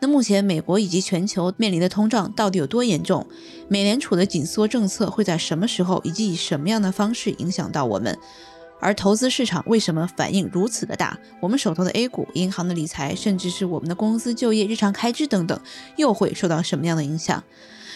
[0.00, 3.26] 那目前美国以及全球面临的通胀到底有多严重？
[3.68, 8.18] 美联储的紧缩政策会在什么时候以及以什么样的方式影响到我们？
[8.80, 11.18] 而投资市场为什么反应如此的大？
[11.40, 15.58] 我们手头的 A 股、银行的理财，甚至是我们的工资、就业、日常开支等等，
[15.96, 17.42] 又会受到什么样的影响？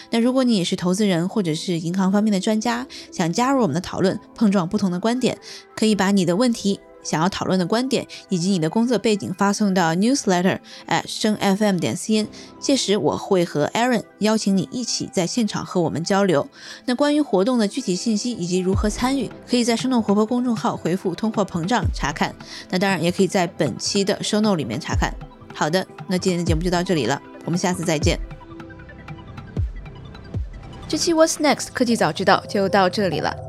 [0.09, 5.37] 那如果你也是投资人或者是银行方面的专家，想加入我们的讨论，碰撞不同的观点，
[5.75, 6.79] 可以把你的问题。
[7.03, 12.27] 想要讨论的观点以及你的工作背景发送到 newsletter at 声 fm 点 cn，
[12.59, 16.47] 届时我会和 Aaron 邀请你一起在现场和我们交流。
[16.85, 22.35] 那关于活动的具体信息以及如何参与，可以在生动活泼公众号回复“通货膨胀”查看。
[22.69, 25.13] 那当然也可以在本期的 show note 里面查看。
[25.53, 28.19] 好的，那今天的节目就到这里了，我们下次再见。
[30.87, 33.48] 这期 What's Next 科技早知道就到这里了。